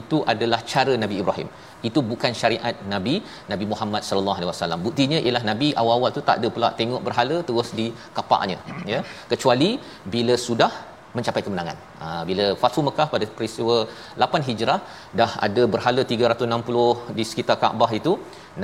itu 0.00 0.18
adalah 0.32 0.60
cara 0.72 0.94
Nabi 1.02 1.16
Ibrahim 1.22 1.48
itu 1.88 2.00
bukan 2.12 2.32
syariat 2.40 2.74
Nabi 2.94 3.14
Nabi 3.52 3.64
Muhammad 3.72 4.02
sallallahu 4.08 4.38
alaihi 4.38 4.50
wasallam. 4.52 4.80
Buktinya 4.86 5.18
ialah 5.26 5.44
Nabi 5.50 5.68
awal-awal 5.82 6.10
tu 6.16 6.22
tak 6.30 6.38
ada 6.40 6.50
pula 6.56 6.70
tengok 6.80 7.02
berhala 7.08 7.38
terus 7.50 7.70
di 7.80 7.86
kapaknya 8.18 8.58
ya. 8.94 9.00
Kecuali 9.32 9.70
bila 10.14 10.36
sudah 10.48 10.72
mencapai 11.16 11.42
kemenangan. 11.46 11.76
Ha, 12.02 12.06
bila 12.28 12.46
Fathu 12.62 12.80
Mekah 12.88 13.06
pada 13.14 13.26
peristiwa 13.38 13.76
8 14.24 14.46
Hijrah 14.48 14.78
dah 15.20 15.30
ada 15.46 15.62
berhala 15.74 16.02
360 16.12 17.16
di 17.18 17.24
sekitar 17.30 17.56
Kaabah 17.62 17.90
itu, 18.00 18.12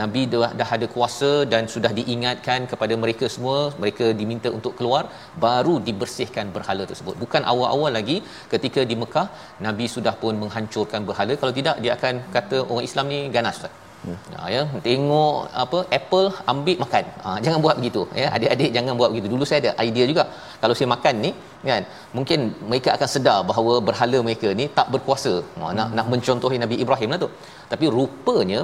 Nabi 0.00 0.22
dah, 0.32 0.50
dah 0.60 0.68
ada 0.76 0.86
kuasa 0.94 1.30
dan 1.52 1.62
sudah 1.74 1.92
diingatkan 1.98 2.68
kepada 2.72 2.96
mereka 3.02 3.28
semua, 3.34 3.58
mereka 3.82 4.08
diminta 4.20 4.50
untuk 4.58 4.74
keluar 4.78 5.02
baru 5.46 5.74
dibersihkan 5.88 6.48
berhala 6.56 6.86
tersebut. 6.90 7.16
Bukan 7.24 7.44
awal-awal 7.52 7.92
lagi 7.98 8.18
ketika 8.54 8.82
di 8.92 8.96
Mekah 9.02 9.26
Nabi 9.68 9.86
sudah 9.96 10.14
pun 10.24 10.34
menghancurkan 10.42 11.02
berhala. 11.10 11.34
Kalau 11.42 11.54
tidak 11.60 11.78
dia 11.84 11.94
akan 11.98 12.16
kata 12.38 12.58
orang 12.70 12.86
Islam 12.90 13.06
ni 13.14 13.20
ganas 13.36 13.56
Ustaz. 13.60 13.89
Hmm. 14.04 14.18
Ha, 14.34 14.48
ya 14.54 14.62
tengok 14.86 15.36
apa 15.62 15.78
apple 15.98 16.26
ambil 16.52 16.76
makan. 16.82 17.04
Ha, 17.24 17.30
jangan 17.44 17.58
buat 17.64 17.76
begitu 17.80 18.02
ya. 18.20 18.28
Adik-adik 18.36 18.70
jangan 18.76 18.94
buat 19.00 19.10
begitu. 19.12 19.28
Dulu 19.32 19.44
saya 19.50 19.60
ada 19.62 19.72
idea 19.88 20.04
juga. 20.12 20.24
Kalau 20.62 20.74
saya 20.78 20.88
makan 20.94 21.14
ni 21.24 21.30
kan 21.70 21.84
mungkin 22.16 22.40
mereka 22.70 22.90
akan 22.96 23.08
sedar 23.14 23.38
bahawa 23.50 23.74
berhala 23.88 24.20
mereka 24.28 24.50
ni 24.60 24.66
tak 24.78 24.88
berkuasa. 24.94 25.34
Ha, 25.60 25.72
nak 25.78 25.88
nak 25.98 26.06
mencontohi 26.12 26.58
Nabi 26.64 26.78
Ibrahim 26.84 27.12
lah 27.14 27.20
tu. 27.24 27.30
Tapi 27.72 27.86
rupanya 27.96 28.62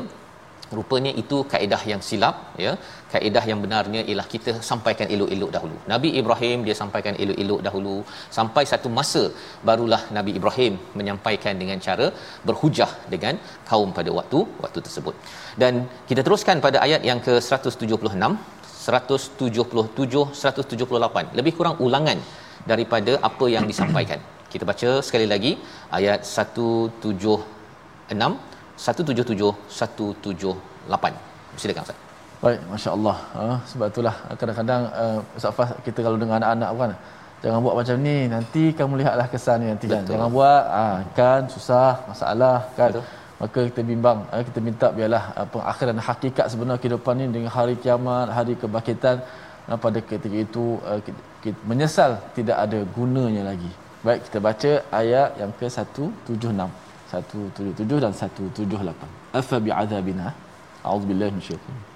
rupanya 0.76 1.12
itu 1.22 1.36
kaedah 1.52 1.82
yang 1.90 2.00
silap 2.06 2.36
ya 2.64 2.72
kaedah 3.16 3.44
yang 3.50 3.60
benarnya 3.64 4.00
ialah 4.10 4.26
kita 4.34 4.52
sampaikan 4.68 5.06
elok-elok 5.14 5.50
dahulu. 5.56 5.76
Nabi 5.92 6.10
Ibrahim 6.20 6.58
dia 6.66 6.76
sampaikan 6.80 7.14
elok-elok 7.24 7.60
dahulu. 7.66 7.96
Sampai 8.38 8.64
satu 8.72 8.88
masa 8.98 9.22
barulah 9.68 10.02
Nabi 10.16 10.32
Ibrahim 10.38 10.74
menyampaikan 10.98 11.54
dengan 11.62 11.78
cara 11.86 12.08
berhujah 12.48 12.90
dengan 13.14 13.34
kaum 13.70 13.90
pada 13.98 14.10
waktu 14.18 14.40
waktu 14.64 14.80
tersebut. 14.86 15.14
Dan 15.62 15.74
kita 16.10 16.22
teruskan 16.28 16.58
pada 16.66 16.80
ayat 16.86 17.02
yang 17.10 17.20
ke 17.28 17.36
176 17.50 18.30
177 18.86 20.24
178 20.46 21.38
lebih 21.38 21.52
kurang 21.58 21.76
ulangan 21.86 22.18
daripada 22.72 23.12
apa 23.30 23.46
yang 23.54 23.64
disampaikan. 23.72 24.20
Kita 24.52 24.64
baca 24.70 24.90
sekali 25.06 25.26
lagi 25.32 25.52
ayat 25.98 26.20
176 26.22 27.06
177 28.86 30.56
silakan 31.62 31.84
Ustaz 31.86 32.05
baik 32.44 32.60
masya-Allah. 32.72 33.16
Ha, 33.36 33.42
sebab 33.70 33.86
itulah 33.92 34.14
kadang-kadang 34.40 34.82
uh, 35.02 35.18
Ustaz 35.38 35.52
Fas 35.56 35.70
kita 35.86 35.98
kalau 36.06 36.18
dengan 36.22 36.38
anak-anak 36.40 36.70
kan 36.80 36.92
jangan 37.42 37.58
buat 37.64 37.74
macam 37.80 37.96
ni 38.06 38.16
nanti 38.34 38.62
kamu 38.78 38.92
lihatlah 39.00 39.26
kesannya 39.32 39.68
nanti 39.72 39.86
kan. 39.92 40.04
Jangan 40.10 40.28
buat 40.36 40.64
ha, 40.76 40.84
kan 41.18 41.40
susah 41.54 41.90
masalah 42.10 42.58
kan. 42.78 42.90
Betul. 42.92 43.06
maka 43.36 43.60
kita 43.68 43.80
bimbang 43.90 44.18
ha, 44.32 44.40
kita 44.48 44.58
minta 44.68 44.86
biarlah 44.96 45.24
uh, 45.38 45.46
pengakhiran 45.54 45.98
hakikat 46.08 46.46
sebenar 46.52 46.76
kehidupan 46.82 47.14
ni 47.20 47.26
dengan 47.36 47.50
hari 47.56 47.74
kiamat 47.84 48.28
hari 48.38 48.54
kebangkitan. 48.62 49.18
Pada 49.66 49.98
ketika 49.98 50.38
itu 50.46 50.78
uh, 50.86 51.00
kita, 51.06 51.20
kita 51.42 51.58
menyesal 51.70 52.10
tidak 52.38 52.56
ada 52.64 52.78
gunanya 52.96 53.42
lagi. 53.50 53.70
Baik 54.06 54.20
kita 54.26 54.38
baca 54.38 54.72
ayat 55.00 55.34
yang 55.40 55.50
ke 55.58 55.66
176 55.66 56.86
177 57.10 58.04
dan 58.04 58.12
178 58.14 59.40
afa 59.40 59.56
bi'adzabina 59.66 60.26
a'udzubillahi 60.86 61.34
minasyaitanir 61.34 61.95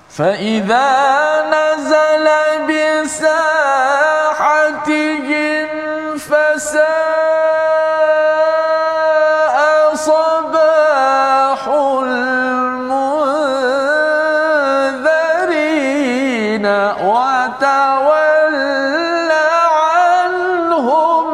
فإذا 0.09 0.89
نزل 1.51 2.27
بسبب 2.67 3.40
وتول 17.10 18.56
عنهم 19.82 21.26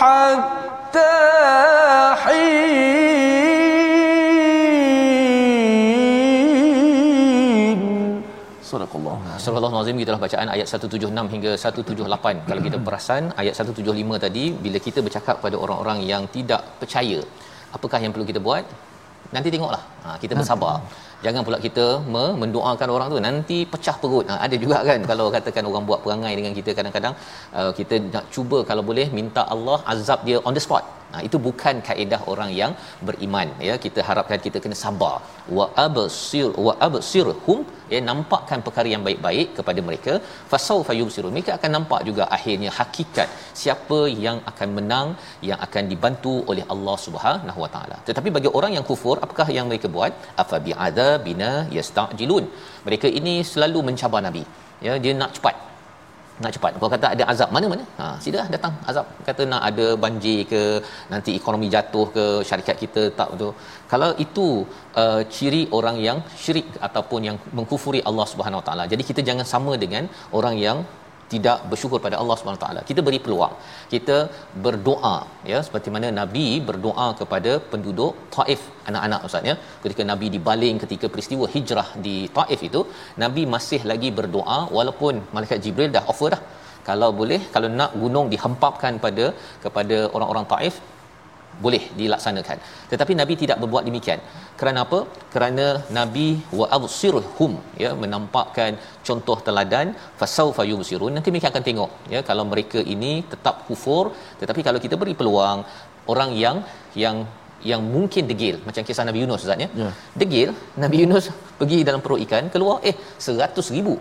حتى 0.00 1.16
حين 2.22 2.52
صدق 8.72 8.92
الله 9.00 9.16
Surah 9.42 9.58
Al-Azim 9.58 9.96
gitulah 10.02 10.20
bacaan 10.24 10.48
ayat 10.54 10.66
176 10.70 11.34
hingga 11.34 11.52
178. 11.58 12.48
Kalau 12.48 12.62
kita 12.66 12.78
perasan 12.86 13.22
ayat 13.42 13.54
175 13.58 14.24
tadi 14.24 14.44
bila 14.64 14.78
kita 14.86 14.98
bercakap 15.06 15.36
pada 15.44 15.56
orang-orang 15.64 15.98
yang 16.10 16.22
tidak 16.36 16.62
percaya, 16.80 17.18
apakah 17.76 17.98
yang 18.04 18.12
perlu 18.14 18.26
kita 18.30 18.40
buat? 18.48 18.64
Nanti 19.35 19.49
tengoklah. 19.53 19.83
Ha, 20.05 20.09
kita 20.23 20.33
bersabar. 20.39 20.75
Jangan 21.25 21.41
pula 21.47 21.57
kita 21.65 21.85
me- 22.13 22.35
mendoakan 22.41 22.89
orang 22.95 23.07
tu 23.13 23.19
nanti 23.27 23.57
pecah 23.73 23.95
perut. 24.01 24.25
Ha, 24.31 24.35
ada 24.45 24.55
juga 24.63 24.77
kan 24.89 24.99
kalau 25.11 25.25
katakan 25.35 25.63
orang 25.71 25.83
buat 25.89 25.99
perangai 26.05 26.33
dengan 26.39 26.53
kita 26.59 26.71
kadang-kadang 26.77 27.13
uh, 27.59 27.71
kita 27.79 27.95
nak 28.13 28.25
cuba 28.35 28.59
kalau 28.69 28.83
boleh 28.89 29.07
minta 29.19 29.43
Allah 29.55 29.77
azab 29.93 30.21
dia 30.27 30.39
on 30.47 30.55
the 30.57 30.63
spot. 30.67 30.83
Ha, 31.11 31.17
itu 31.27 31.37
bukan 31.45 31.75
kaedah 31.87 32.19
orang 32.31 32.49
yang 32.59 32.71
beriman 33.07 33.49
ya. 33.67 33.75
Kita 33.83 33.99
harapkan 34.07 34.39
kita 34.45 34.57
kena 34.63 34.77
sabar. 34.83 35.15
Wa 35.57 35.65
absir 35.85 36.49
wa 36.65 36.73
absirhum 36.87 37.59
ya 37.93 37.99
nampakkan 38.07 38.59
perkara 38.65 38.87
yang 38.93 39.03
baik-baik 39.07 39.49
kepada 39.57 39.81
mereka 39.87 40.13
fasawfa 40.51 40.95
yubsirun. 40.99 41.31
Mereka 41.35 41.51
akan 41.57 41.71
nampak 41.77 42.01
juga 42.09 42.23
akhirnya 42.37 42.71
hakikat 42.79 43.29
siapa 43.61 43.99
yang 44.25 44.39
akan 44.51 44.69
menang 44.79 45.07
yang 45.49 45.59
akan 45.67 45.85
dibantu 45.93 46.33
oleh 46.53 46.65
Allah 46.75 46.97
Subhanahu 47.05 47.61
Wa 47.65 47.69
Taala. 47.75 47.99
Tetapi 48.09 48.31
bagi 48.39 48.51
orang 48.59 48.73
yang 48.77 48.87
kufur 48.91 49.15
apakah 49.27 49.47
yang 49.59 49.67
mereka 49.71 49.89
buat? 49.95 50.11
Afa 50.43 50.59
bi'adzabina 50.67 51.51
yastajilun. 51.77 52.47
Mereka 52.89 53.09
ini 53.21 53.35
selalu 53.53 53.81
mencabar 53.89 54.23
nabi. 54.27 54.45
Ya, 54.87 54.93
dia 55.03 55.13
nak 55.21 55.31
cepat 55.37 55.66
nak 56.43 56.51
cepat. 56.55 56.71
Kalau 56.79 56.91
kata 56.95 57.07
ada 57.15 57.23
azab 57.31 57.49
mana-mana, 57.55 57.83
ha 57.99 58.05
sila 58.23 58.43
datang 58.55 58.73
azab. 58.91 59.07
Kata 59.27 59.43
nak 59.51 59.61
ada 59.69 59.87
banjir 60.03 60.39
ke, 60.51 60.61
nanti 61.13 61.31
ekonomi 61.39 61.67
jatuh 61.75 62.05
ke, 62.15 62.25
syarikat 62.49 62.77
kita 62.83 63.03
tak 63.19 63.29
betul. 63.33 63.51
Kalau 63.93 64.09
itu 64.25 64.47
uh, 65.01 65.21
ciri 65.35 65.63
orang 65.79 65.97
yang 66.07 66.19
syirik 66.43 66.69
ataupun 66.87 67.21
yang 67.29 67.37
mengkufuri 67.59 68.01
Allah 68.11 68.27
Subhanahu 68.33 68.63
Taala. 68.69 68.85
Jadi 68.93 69.05
kita 69.09 69.23
jangan 69.29 69.47
sama 69.53 69.73
dengan 69.83 70.05
orang 70.39 70.57
yang 70.67 70.79
tidak 71.33 71.59
bersyukur 71.71 71.99
pada 72.05 72.15
Allah 72.21 72.35
Subhanahu 72.39 72.61
taala. 72.63 72.81
Kita 72.89 73.01
beri 73.07 73.19
peluang. 73.25 73.53
Kita 73.93 74.17
berdoa 74.65 75.15
ya 75.51 75.59
seperti 75.67 75.91
mana 75.95 76.09
Nabi 76.19 76.45
berdoa 76.69 77.07
kepada 77.21 77.53
penduduk 77.71 78.13
Taif 78.35 78.61
anak-anak 78.89 79.27
ustaz 79.29 79.49
ya. 79.51 79.55
Ketika 79.85 80.05
Nabi 80.11 80.29
dibaling 80.35 80.77
ketika 80.83 81.07
peristiwa 81.13 81.47
hijrah 81.55 81.89
di 82.07 82.15
Taif 82.37 82.61
itu, 82.69 82.83
Nabi 83.23 83.43
masih 83.55 83.81
lagi 83.93 84.11
berdoa 84.19 84.59
walaupun 84.77 85.15
malaikat 85.37 85.61
Jibril 85.65 85.91
dah 85.97 86.05
offer 86.13 86.31
dah. 86.35 86.41
Kalau 86.89 87.09
boleh 87.21 87.41
kalau 87.55 87.69
nak 87.79 87.91
gunung 88.01 88.27
dihempapkan 88.33 88.93
pada 89.05 89.25
kepada 89.63 89.97
orang-orang 90.15 90.45
Taif 90.53 90.75
boleh 91.65 91.83
dilaksanakan. 91.99 92.57
Tetapi 92.91 93.13
nabi 93.21 93.33
tidak 93.41 93.57
berbuat 93.61 93.83
demikian. 93.89 94.19
Kerana 94.59 94.79
apa? 94.85 94.99
Kerana 95.33 95.65
nabi 95.97 96.27
wa 96.59 96.67
absirhum 96.77 97.53
ya 97.83 97.91
menampakkan 98.03 98.71
contoh 99.07 99.37
teladan 99.47 99.89
fasaufa 100.21 100.65
yubsirun. 100.71 101.13
Nanti 101.17 101.31
mereka 101.33 101.49
akan 101.53 101.65
tengok 101.69 101.91
ya 102.13 102.21
kalau 102.29 102.45
mereka 102.53 102.81
ini 102.95 103.13
tetap 103.33 103.65
kufur 103.69 104.05
tetapi 104.41 104.63
kalau 104.67 104.81
kita 104.85 104.97
beri 105.01 105.15
peluang 105.21 105.61
orang 106.13 106.31
yang 106.43 106.57
yang 107.03 107.17
yang 107.69 107.81
mungkin 107.95 108.23
degil 108.31 108.55
macam 108.67 108.83
kisah 108.87 109.05
Nabi 109.09 109.19
Yunus 109.23 109.43
Ustaz 109.45 109.63
ya. 109.65 109.69
Ya. 109.81 109.89
Degil 110.21 110.49
Nabi 110.83 110.97
Yunus 111.03 111.25
pergi 111.59 111.79
dalam 111.87 112.01
perut 112.05 112.21
ikan 112.25 112.45
keluar 112.53 112.77
eh 112.89 112.95
100 113.17 113.75
ribu 113.77 113.95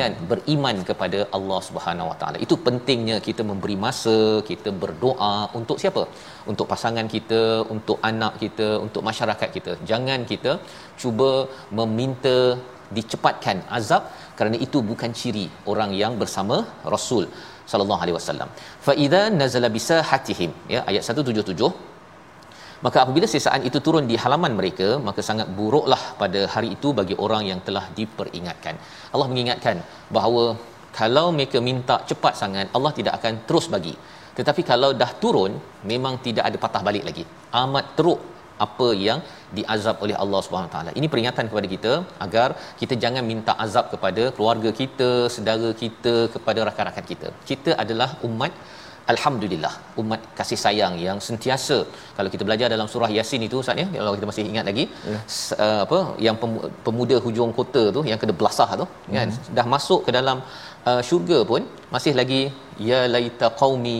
kan 0.00 0.12
beriman 0.30 0.76
kepada 0.88 1.18
Allah 1.36 1.60
Subhanahu 1.68 2.10
Wa 2.10 2.16
Taala. 2.20 2.38
Itu 2.46 2.54
pentingnya 2.66 3.16
kita 3.28 3.42
memberi 3.50 3.76
masa, 3.84 4.18
kita 4.50 4.70
berdoa 4.82 5.34
untuk 5.60 5.76
siapa? 5.82 6.02
Untuk 6.52 6.66
pasangan 6.72 7.08
kita, 7.14 7.42
untuk 7.74 7.98
anak 8.10 8.34
kita, 8.42 8.68
untuk 8.86 9.02
masyarakat 9.10 9.48
kita. 9.56 9.74
Jangan 9.90 10.20
kita 10.32 10.54
cuba 11.02 11.30
meminta 11.80 12.36
dicepatkan 12.96 13.58
azab 13.78 14.02
kerana 14.38 14.56
itu 14.66 14.78
bukan 14.90 15.10
ciri 15.20 15.46
orang 15.72 15.90
yang 16.02 16.14
bersama 16.22 16.56
Rasul 16.94 17.24
sallallahu 17.70 18.02
alaihi 18.04 18.16
wasallam. 18.18 18.48
Fa 18.86 18.92
idza 19.04 19.22
nazala 19.40 19.68
bisahatihim 19.76 20.52
ya 20.74 20.80
ayat 20.90 21.02
177 21.22 21.91
Maka 22.86 22.98
apabila 23.04 23.26
sisaan 23.34 23.62
itu 23.68 23.78
turun 23.86 24.04
di 24.10 24.16
halaman 24.22 24.52
mereka, 24.60 24.88
maka 25.08 25.20
sangat 25.28 25.48
buruklah 25.58 26.02
pada 26.22 26.40
hari 26.54 26.68
itu 26.76 26.90
bagi 27.00 27.16
orang 27.24 27.42
yang 27.50 27.60
telah 27.66 27.84
diperingatkan. 27.98 28.74
Allah 29.14 29.28
mengingatkan 29.32 29.76
bahawa 30.16 30.44
kalau 31.00 31.26
mereka 31.36 31.58
minta 31.68 31.96
cepat 32.10 32.34
sangat, 32.42 32.66
Allah 32.76 32.92
tidak 32.98 33.14
akan 33.18 33.34
terus 33.48 33.68
bagi. 33.74 33.94
Tetapi 34.38 34.62
kalau 34.72 34.90
dah 35.02 35.10
turun, 35.22 35.54
memang 35.92 36.14
tidak 36.26 36.44
ada 36.48 36.58
patah 36.64 36.82
balik 36.88 37.04
lagi. 37.08 37.24
Amat 37.62 37.86
teruk 37.98 38.20
apa 38.66 38.88
yang 39.06 39.18
diazab 39.56 39.96
oleh 40.04 40.16
Allah 40.22 40.40
Subhanahu 40.44 40.72
taala. 40.74 40.90
Ini 40.98 41.06
peringatan 41.12 41.46
kepada 41.50 41.66
kita 41.74 41.92
agar 42.26 42.48
kita 42.80 42.94
jangan 43.04 43.24
minta 43.32 43.52
azab 43.64 43.86
kepada 43.94 44.22
keluarga 44.36 44.70
kita, 44.80 45.10
saudara 45.34 45.70
kita, 45.82 46.14
kepada 46.34 46.60
rakan-rakan 46.68 47.06
kita. 47.12 47.28
Kita 47.50 47.72
adalah 47.84 48.10
umat 48.28 48.52
Alhamdulillah 49.12 49.72
umat 50.00 50.20
kasih 50.38 50.58
sayang 50.64 50.94
yang 51.04 51.18
sentiasa. 51.26 51.78
Kalau 52.16 52.28
kita 52.34 52.42
belajar 52.48 52.66
dalam 52.74 52.88
surah 52.92 53.10
Yasin 53.16 53.42
itu 53.46 53.56
Ustaz 53.62 53.82
ya 53.82 53.86
kalau 53.94 54.12
kita 54.16 54.28
masih 54.30 54.42
ingat 54.50 54.64
lagi. 54.70 54.84
Ya. 55.12 55.18
uh, 55.64 55.80
apa 55.86 55.98
yang 56.26 56.36
pemuda 56.86 57.16
hujung 57.24 57.52
kota 57.58 57.82
tu 57.96 58.02
yang 58.10 58.18
kena 58.22 58.34
belasah 58.40 58.68
tu 58.82 58.86
hmm. 58.86 59.14
kan 59.16 59.30
dah 59.58 59.66
masuk 59.74 60.00
ke 60.06 60.12
dalam 60.18 60.38
uh, 60.90 61.02
syurga 61.08 61.38
pun 61.50 61.64
masih 61.94 62.14
lagi 62.20 62.42
ya 62.90 63.00
laita 63.14 63.48
qaumi 63.62 63.98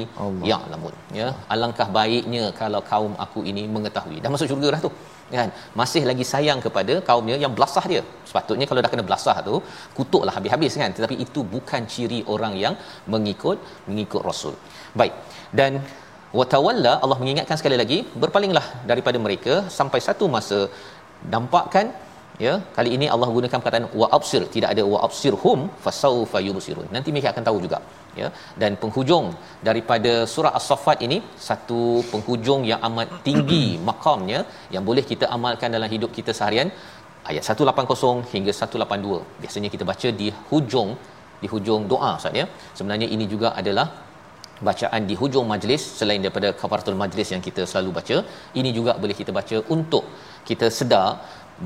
ya'lamun. 0.50 0.94
Ya 1.20 1.28
alangkah 1.54 1.88
baiknya 1.98 2.44
kalau 2.60 2.82
kaum 2.92 3.14
aku 3.26 3.42
ini 3.52 3.64
mengetahui. 3.76 4.18
Dah 4.24 4.32
masuk 4.36 4.48
syurga 4.52 4.70
dah 4.76 4.82
tu 4.86 4.92
kan? 5.36 5.48
Masih 5.80 6.02
lagi 6.10 6.24
sayang 6.32 6.60
kepada 6.66 6.94
kaumnya 7.08 7.36
yang 7.44 7.52
belasah 7.56 7.84
dia. 7.92 8.02
Sepatutnya 8.28 8.66
kalau 8.70 8.80
dah 8.84 8.90
kena 8.92 9.04
belasah 9.08 9.36
tu 9.48 9.56
kutuklah 9.98 10.34
habis-habis 10.38 10.74
kan? 10.82 10.92
Tetapi 10.98 11.16
itu 11.26 11.42
bukan 11.54 11.82
ciri 11.94 12.20
orang 12.34 12.54
yang 12.64 12.76
mengikut 13.14 13.58
mengikut 13.90 14.22
rasul. 14.28 14.54
Baik. 15.00 15.14
Dan 15.60 15.80
watawalla 16.38 16.94
Allah 17.04 17.18
mengingatkan 17.22 17.58
sekali 17.60 17.76
lagi 17.82 17.98
berpalinglah 18.22 18.66
daripada 18.90 19.20
mereka 19.26 19.54
sampai 19.78 20.00
satu 20.08 20.26
masa 20.36 20.60
dampakkan 21.34 21.88
ya 22.44 22.54
kali 22.76 22.90
ini 22.96 23.06
Allah 23.14 23.28
gunakan 23.36 23.58
perkataan 23.62 23.86
wa 24.00 24.06
absir 24.18 24.42
tidak 24.54 24.70
ada 24.74 24.84
wa 24.92 24.98
absirhum 25.06 25.60
fasaufa 25.84 26.40
yubsirun 26.46 26.88
nanti 26.96 27.08
mereka 27.14 27.30
akan 27.34 27.44
tahu 27.48 27.58
juga 27.66 27.78
ya. 28.20 28.28
Dan 28.62 28.72
penghujung 28.82 29.26
daripada 29.68 30.12
surah 30.34 30.52
as-saffat 30.58 30.98
ini 31.06 31.18
satu 31.48 31.80
penghujung 32.12 32.62
yang 32.70 32.80
amat 32.88 33.10
tinggi 33.28 33.64
makamnya 33.90 34.40
yang 34.74 34.84
boleh 34.90 35.04
kita 35.12 35.28
amalkan 35.36 35.70
dalam 35.76 35.90
hidup 35.94 36.12
kita 36.18 36.34
seharian 36.38 36.70
ayat 37.30 37.42
180 37.50 38.32
hingga 38.34 38.52
182 38.60 39.42
biasanya 39.42 39.68
kita 39.74 39.86
baca 39.90 40.08
di 40.22 40.28
hujung 40.50 40.90
di 41.42 41.48
hujung 41.52 41.82
doa 41.92 42.10
Ustaz 42.20 42.40
ya. 42.40 42.46
Sebenarnya 42.78 43.08
ini 43.14 43.26
juga 43.34 43.50
adalah 43.60 43.86
bacaan 44.68 45.02
di 45.10 45.14
hujung 45.20 45.46
majlis 45.52 45.82
selain 45.98 46.20
daripada 46.24 46.48
kafaratul 46.60 46.98
majlis 47.02 47.28
yang 47.34 47.42
kita 47.46 47.62
selalu 47.70 47.90
baca 47.98 48.16
ini 48.60 48.70
juga 48.78 48.92
boleh 49.02 49.16
kita 49.20 49.32
baca 49.38 49.56
untuk 49.76 50.04
kita 50.48 50.66
sedar 50.78 51.08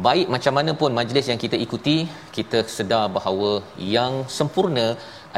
baik 0.07 0.27
macam 0.35 0.53
mana 0.59 0.73
pun 0.81 0.91
majlis 0.99 1.27
yang 1.31 1.41
kita 1.45 1.57
ikuti 1.65 1.97
kita 2.37 2.59
sedar 2.77 3.05
bahawa 3.17 3.51
yang 3.97 4.13
sempurna 4.39 4.87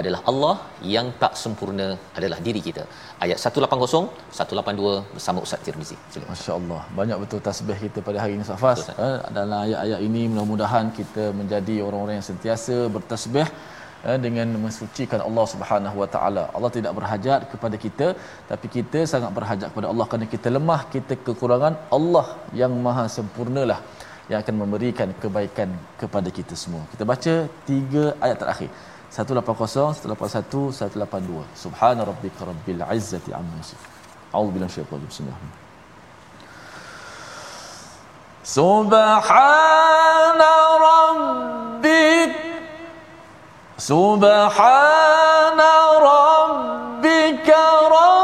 adalah 0.00 0.20
Allah 0.30 0.54
yang 0.94 1.06
tak 1.22 1.32
sempurna 1.42 1.86
adalah 2.18 2.38
diri 2.46 2.60
kita. 2.66 2.82
Ayat 3.24 3.38
180 3.50 4.02
182 4.40 4.92
bersama 5.14 5.38
Ustaz 5.46 5.62
Tirmizi. 5.66 5.96
masya-Allah. 6.30 6.80
Banyak 6.98 7.18
betul 7.22 7.40
tasbih 7.48 7.78
kita 7.84 8.00
pada 8.08 8.18
hari 8.22 8.34
ini 8.38 8.46
Safas 8.50 8.82
eh, 9.06 9.18
dalam 9.38 9.58
ayat-ayat 9.64 10.00
ini 10.08 10.22
mudah-mudahan 10.32 10.86
kita 11.00 11.26
menjadi 11.40 11.76
orang-orang 11.86 12.16
yang 12.18 12.28
sentiasa 12.30 12.76
bertasbih 12.96 13.46
eh, 14.08 14.18
dengan 14.26 14.48
mensucikan 14.64 15.22
Allah 15.28 15.46
Subhanahu 15.54 15.96
Wa 16.02 16.08
Taala. 16.16 16.44
Allah 16.56 16.72
tidak 16.78 16.94
berhajat 16.98 17.40
kepada 17.52 17.78
kita, 17.84 18.08
tapi 18.50 18.66
kita 18.76 19.02
sangat 19.14 19.32
berhajat 19.38 19.68
kepada 19.72 19.88
Allah 19.92 20.06
kerana 20.10 20.28
kita 20.34 20.50
lemah, 20.58 20.80
kita 20.96 21.16
kekurangan. 21.28 21.74
Allah 21.98 22.26
yang 22.62 22.74
Maha 22.86 23.06
Sempurnalah 23.18 23.80
yang 24.28 24.38
akan 24.44 24.54
memberikan 24.60 25.08
kebaikan 25.16 25.72
kepada 26.00 26.28
kita 26.28 26.52
semua. 26.52 26.84
Kita 26.92 27.04
baca 27.08 27.34
tiga 27.64 28.12
ayat 28.20 28.38
terakhir. 28.42 28.70
180, 29.08 29.96
181, 30.04 30.68
182. 30.76 31.44
Subhana 31.56 32.04
rabbika 32.04 32.44
rabbil 32.44 32.84
izzati 32.92 33.32
amma 33.32 33.56
yasifun. 33.56 33.88
A'udzu 34.36 34.52
billahi 34.52 34.68
minasyaitonir 34.68 35.08
rajim. 35.08 35.48
Subhana 38.44 39.00
rabbik 40.84 42.32
Subhana 43.80 45.72
rabbika 46.10 47.60
rabbil 47.96 48.17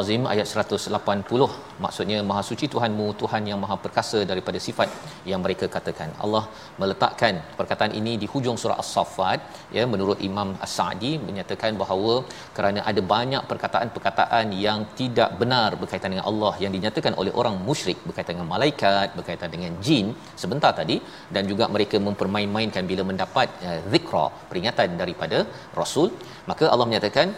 Al-Azim 0.00 0.22
ayat 0.32 0.46
180 0.50 1.46
maksudnya 1.84 2.18
maha 2.28 2.42
suci 2.48 2.66
Tuhanmu 2.74 3.06
Tuhan 3.20 3.42
yang 3.50 3.58
maha 3.64 3.76
perkasa 3.84 4.18
daripada 4.30 4.58
sifat 4.66 4.88
yang 5.30 5.40
mereka 5.44 5.66
katakan. 5.74 6.10
Allah 6.24 6.42
meletakkan 6.80 7.34
perkataan 7.58 7.92
ini 7.98 8.12
di 8.22 8.26
hujung 8.32 8.56
surah 8.62 8.78
As-Saffat. 8.82 9.40
Ya 9.76 9.84
menurut 9.92 10.18
Imam 10.28 10.48
As-Sa'di 10.66 11.12
menyatakan 11.28 11.76
bahawa 11.82 12.14
kerana 12.56 12.80
ada 12.90 13.02
banyak 13.14 13.42
perkataan-perkataan 13.50 14.46
yang 14.66 14.80
tidak 15.00 15.32
benar 15.42 15.68
berkaitan 15.82 16.12
dengan 16.14 16.26
Allah 16.30 16.52
yang 16.64 16.72
dinyatakan 16.76 17.14
oleh 17.22 17.34
orang 17.42 17.58
musyrik 17.68 18.00
berkaitan 18.08 18.34
dengan 18.36 18.50
malaikat 18.54 19.08
berkaitan 19.18 19.52
dengan 19.56 19.74
jin 19.88 20.08
sebentar 20.44 20.72
tadi 20.80 20.96
dan 21.36 21.44
juga 21.52 21.66
mereka 21.74 21.98
mempermain-mainkan 22.08 22.86
bila 22.92 23.04
mendapat 23.10 23.48
uh, 23.68 23.80
zikra 23.92 24.26
peringatan 24.52 24.96
daripada 25.02 25.40
rasul 25.82 26.08
maka 26.52 26.66
Allah 26.72 26.88
menyatakan 26.90 27.28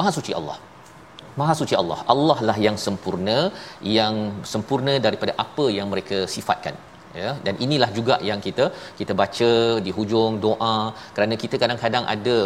maha 0.00 0.12
suci 0.18 0.34
Allah 0.40 0.58
Maha 1.38 1.54
suci 1.60 1.74
Allah. 1.82 1.98
Allah 2.14 2.38
lah 2.48 2.56
yang 2.66 2.76
sempurna, 2.86 3.38
yang 3.96 4.14
sempurna 4.52 4.94
daripada 5.06 5.34
apa 5.44 5.66
yang 5.78 5.88
mereka 5.94 6.20
sifatkan. 6.34 6.76
Ya, 7.20 7.30
dan 7.46 7.54
inilah 7.64 7.88
juga 7.96 8.14
yang 8.28 8.40
kita 8.44 8.64
kita 8.98 9.12
baca 9.20 9.50
di 9.86 9.90
hujung 9.96 10.34
doa 10.44 10.74
kerana 11.14 11.34
kita 11.42 11.56
kadang-kadang 11.62 12.04
ada 12.14 12.36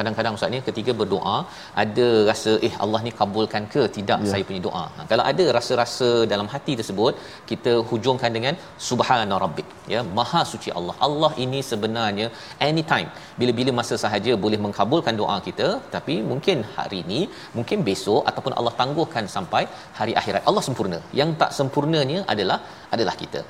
kadang-kadang 0.00 0.36
ustaz 0.38 0.52
ni 0.54 0.60
ketika 0.68 0.92
berdoa 1.00 1.36
ada 1.82 2.08
rasa 2.30 2.52
eh 2.68 2.72
Allah 2.84 3.00
ni 3.06 3.12
kabulkan 3.20 3.64
ke 3.74 3.82
tidak 3.96 4.20
ya. 4.24 4.30
saya 4.32 4.42
punya 4.48 4.60
doa. 4.66 4.84
Ha, 4.96 5.06
kalau 5.12 5.24
ada 5.32 5.44
rasa-rasa 5.58 6.08
dalam 6.32 6.48
hati 6.54 6.74
tersebut 6.80 7.14
kita 7.50 7.74
hujungkan 7.90 8.32
dengan 8.36 8.56
subhana 8.88 9.36
rabbik 9.44 9.68
ya 9.94 10.02
maha 10.18 10.42
suci 10.52 10.72
Allah. 10.78 10.96
Allah 11.08 11.32
ini 11.44 11.62
sebenarnya 11.70 12.26
anytime 12.68 13.08
bila-bila 13.42 13.72
masa 13.80 13.96
sahaja 14.04 14.34
boleh 14.46 14.60
mengkabulkan 14.66 15.16
doa 15.22 15.38
kita 15.48 15.68
tapi 15.94 16.16
mungkin 16.32 16.58
hari 16.78 17.00
ini 17.06 17.20
mungkin 17.58 17.78
besok 17.90 18.22
ataupun 18.32 18.54
Allah 18.58 18.74
tangguhkan 18.82 19.26
sampai 19.36 19.64
hari 20.00 20.14
akhirat. 20.22 20.44
Allah 20.50 20.64
sempurna. 20.68 21.00
Yang 21.20 21.30
tak 21.42 21.52
sempurnanya 21.60 22.20
adalah 22.34 22.60
adalah 22.96 23.16
kita. 23.22 23.42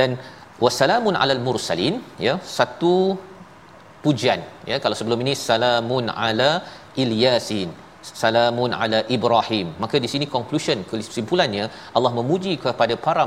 Dan 0.00 0.10
wassalamun 0.64 1.16
alal 1.22 1.42
mursalin 1.46 1.96
ya 2.26 2.34
satu 2.56 2.94
pujian 4.04 4.40
ya. 4.70 4.78
Kalau 4.84 4.96
sebelum 5.00 5.20
ini 5.26 5.34
salamun 5.48 6.06
ala 6.26 6.50
ilyasin 7.02 7.70
salamun 8.22 8.72
ala 8.82 8.98
ibrahim. 9.16 9.68
Maka 9.82 9.96
di 10.04 10.08
sini 10.12 10.26
conclusion 10.36 10.80
kesimpulannya 10.90 11.64
Allah 11.98 12.12
memuji 12.18 12.52
kepada 12.64 12.96
para 13.06 13.26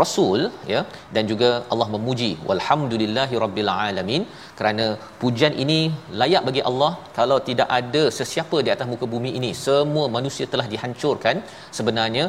rasul 0.00 0.40
ya 0.72 0.80
dan 1.14 1.24
juga 1.30 1.48
Allah 1.72 1.86
memuji 1.94 2.30
walhamdulillahi 2.48 3.34
rabbil 3.44 3.70
alamin. 3.74 4.22
Kerana 4.58 4.86
pujian 5.22 5.54
ini 5.64 5.80
layak 6.20 6.44
bagi 6.48 6.62
Allah 6.70 6.92
kalau 7.18 7.38
tidak 7.48 7.68
ada 7.80 8.02
sesiapa 8.18 8.58
di 8.66 8.72
atas 8.74 8.88
muka 8.92 9.08
bumi 9.14 9.32
ini. 9.40 9.50
Semua 9.66 10.06
manusia 10.18 10.46
telah 10.54 10.68
dihancurkan. 10.74 11.38
Sebenarnya 11.78 12.26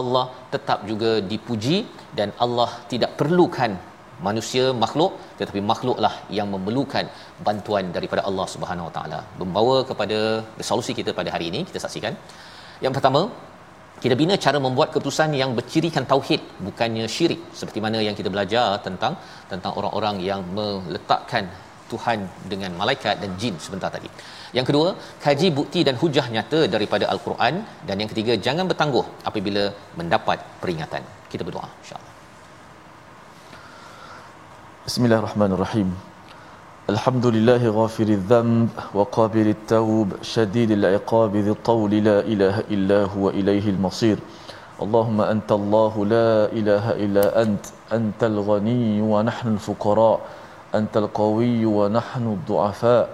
Allah 0.00 0.26
tetap 0.54 0.78
juga 0.90 1.12
dipuji 1.32 1.76
dan 2.18 2.28
Allah 2.44 2.70
tidak 2.92 3.12
perlukan 3.20 3.72
manusia 4.28 4.64
makhluk 4.84 5.12
tetapi 5.38 5.60
makhluklah 5.70 6.14
yang 6.38 6.48
memerlukan 6.54 7.06
bantuan 7.48 7.92
daripada 7.96 8.22
Allah 8.28 8.46
Subhanahu 8.54 8.88
Wa 8.88 8.94
Taala 8.96 9.20
membawa 9.42 9.76
kepada 9.90 10.18
resolusi 10.60 10.94
kita 11.00 11.12
pada 11.20 11.32
hari 11.34 11.48
ini 11.52 11.60
kita 11.68 11.80
saksikan 11.84 12.16
yang 12.86 12.94
pertama 12.96 13.22
kita 14.04 14.14
bina 14.20 14.34
cara 14.44 14.58
membuat 14.64 14.88
keputusan 14.94 15.30
yang 15.40 15.52
bercirikan 15.58 16.04
tauhid 16.12 16.40
bukannya 16.66 17.06
syirik 17.16 17.40
seperti 17.60 17.80
mana 17.84 18.00
yang 18.06 18.16
kita 18.18 18.32
belajar 18.34 18.66
tentang 18.86 19.14
tentang 19.52 19.72
orang-orang 19.80 20.18
yang 20.30 20.42
meletakkan 20.58 21.46
Tuhan 21.92 22.18
dengan 22.52 22.72
malaikat 22.80 23.22
dan 23.22 23.30
jin 23.42 23.54
sebentar 23.66 23.90
tadi. 23.96 24.10
Yang 24.56 24.66
kedua, 24.70 24.88
kaji 25.24 25.48
bukti 25.58 25.80
dan 25.88 25.96
hujah 26.02 26.26
nyata 26.34 26.60
daripada 26.74 27.06
al-Quran 27.14 27.62
dan 27.88 27.96
yang 28.02 28.10
ketiga 28.12 28.34
jangan 28.48 28.66
bertangguh 28.72 29.06
apabila 29.30 29.64
mendapat 30.00 30.38
peringatan. 30.62 31.02
Kita 31.32 31.42
berdoa 31.46 31.68
insya-Allah. 31.82 32.15
بسم 34.86 35.04
الله 35.04 35.18
الرحمن 35.18 35.50
الرحيم 35.52 35.88
الحمد 36.90 37.26
لله 37.26 37.62
غافر 37.70 38.08
الذنب 38.08 38.68
وقابل 38.94 39.46
التوب 39.48 40.08
شديد 40.22 40.70
العقاب 40.70 41.36
ذي 41.36 41.50
الطول 41.50 41.90
لا 41.90 42.18
إله 42.22 42.56
إلا 42.70 43.00
هو 43.10 43.30
إليه 43.30 43.66
المصير 43.74 44.18
اللهم 44.82 45.20
أنت 45.20 45.50
الله 45.52 45.92
لا 46.06 46.30
إله 46.52 46.84
إلا 47.04 47.42
أنت 47.42 47.64
أنت 47.92 48.20
الغني 48.24 49.02
ونحن 49.02 49.48
الفقراء 49.58 50.20
أنت 50.74 50.94
القوي 50.96 51.66
ونحن 51.66 52.24
الضعفاء 52.36 53.04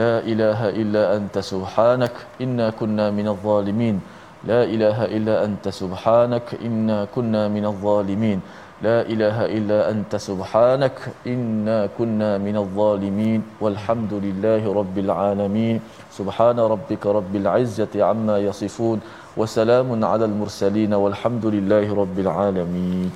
لا 0.00 0.14
إله 0.24 0.60
إلا 0.80 1.16
أنت 1.16 1.38
سبحانك 1.38 2.12
إنا 2.40 2.70
كنا 2.70 3.10
من 3.10 3.28
الظالمين 3.28 4.00
لا 4.48 4.64
إله 4.64 5.04
إلا 5.04 5.44
أنت 5.44 5.68
سبحانك 5.68 6.56
إنا 6.64 7.04
كنا 7.14 7.48
من 7.48 7.64
الظالمين 7.66 8.40
لا 8.83 9.01
إله 9.01 9.37
إلا 9.57 9.79
أنت 9.91 10.15
سبحانك 10.15 10.97
إنا 11.27 11.89
كنا 11.97 12.37
من 12.37 12.55
الظالمين 12.57 13.41
والحمد 13.63 14.13
لله 14.13 14.61
رب 14.73 14.97
العالمين 14.97 15.75
سبحان 16.11 16.59
ربك 16.59 17.03
رب 17.05 17.33
العزة 17.35 17.93
عما 17.95 18.37
يصفون 18.39 18.99
وسلام 19.37 19.89
على 20.05 20.25
المرسلين 20.25 20.93
والحمد 20.93 21.45
لله 21.45 21.87
رب 21.95 22.17
العالمين 22.19 23.11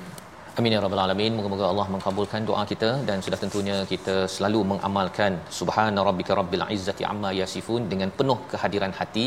Amin 0.59 0.73
ya 0.75 0.79
rabbal 0.83 0.99
alamin. 1.03 1.31
Moga-moga 1.37 1.65
Allah 1.69 1.85
mengabulkan 1.93 2.41
doa 2.49 2.63
kita 2.71 2.89
dan 3.07 3.17
sudah 3.25 3.39
tentunya 3.43 3.77
kita 3.91 4.15
selalu 4.33 4.59
mengamalkan 4.71 5.31
subhana 5.59 6.01
rabbika 6.07 6.37
rabbil 6.39 6.65
izzati 6.75 7.03
amma 7.11 7.29
yasifun 7.39 7.81
dengan 7.91 8.09
penuh 8.19 8.37
kehadiran 8.51 8.93
hati. 8.99 9.25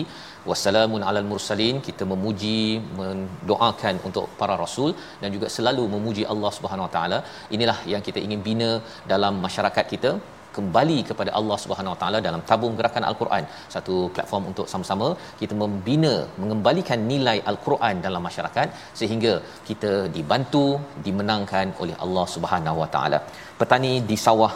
Wassalamun 0.51 1.03
alal 1.09 1.27
mursalin. 1.33 1.83
Kita 1.89 2.07
memuji, 2.13 2.61
mendoakan 3.01 3.97
untuk 4.09 4.27
para 4.43 4.57
rasul 4.63 4.93
dan 5.23 5.31
juga 5.37 5.51
selalu 5.57 5.87
memuji 5.97 6.25
Allah 6.35 6.53
Subhanahu 6.59 6.87
wa 6.87 6.93
taala. 6.97 7.19
Inilah 7.57 7.79
yang 7.95 8.05
kita 8.09 8.23
ingin 8.29 8.43
bina 8.49 8.71
dalam 9.15 9.35
masyarakat 9.49 9.87
kita 9.95 10.13
kembali 10.57 10.99
kepada 11.11 11.31
Allah 11.39 11.59
Subhanahu 11.65 11.95
Wa 11.95 12.01
Taala 12.03 12.19
dalam 12.27 12.43
tabung 12.51 12.75
gerakan 12.79 13.05
Al-Quran. 13.11 13.45
Satu 13.75 13.97
platform 14.15 14.45
untuk 14.51 14.67
sama-sama 14.73 15.09
kita 15.41 15.55
membina 15.63 16.15
mengembalikan 16.43 17.01
nilai 17.13 17.39
Al-Quran 17.53 18.03
dalam 18.07 18.23
masyarakat 18.29 18.69
sehingga 19.01 19.33
kita 19.69 19.93
dibantu 20.17 20.67
dimenangkan 21.07 21.67
oleh 21.85 21.97
Allah 22.07 22.27
Subhanahu 22.35 22.83
Wa 22.83 22.89
Taala. 22.97 23.21
Petani 23.61 23.93
di 24.11 24.19
sawah 24.27 24.53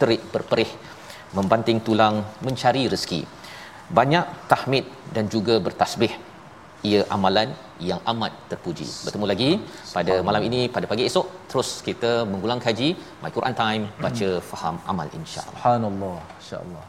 terik 0.00 0.22
berperih 0.34 0.70
membanting 1.38 1.80
tulang 1.86 2.16
mencari 2.46 2.84
rezeki. 2.94 3.22
Banyak 3.98 4.26
tahmid 4.52 4.84
dan 5.14 5.24
juga 5.34 5.54
bertasbih 5.66 6.12
ia 6.90 7.00
amalan 7.16 7.48
yang 7.88 8.00
amat 8.12 8.32
terpuji. 8.50 8.86
Bertemu 9.06 9.26
lagi 9.32 9.50
pada 9.96 10.14
malam 10.28 10.42
ini 10.48 10.60
pada 10.76 10.86
pagi 10.92 11.06
esok 11.10 11.26
terus 11.50 11.70
kita 11.88 12.12
mengulang 12.32 12.60
kaji 12.66 12.88
My 13.22 13.30
Quran 13.36 13.54
Time 13.62 13.84
baca 14.04 14.28
faham 14.50 14.76
amal 14.92 15.08
insya-Allah. 15.20 15.58
Subhanallah, 15.58 16.18
insya-Allah. 16.38 16.84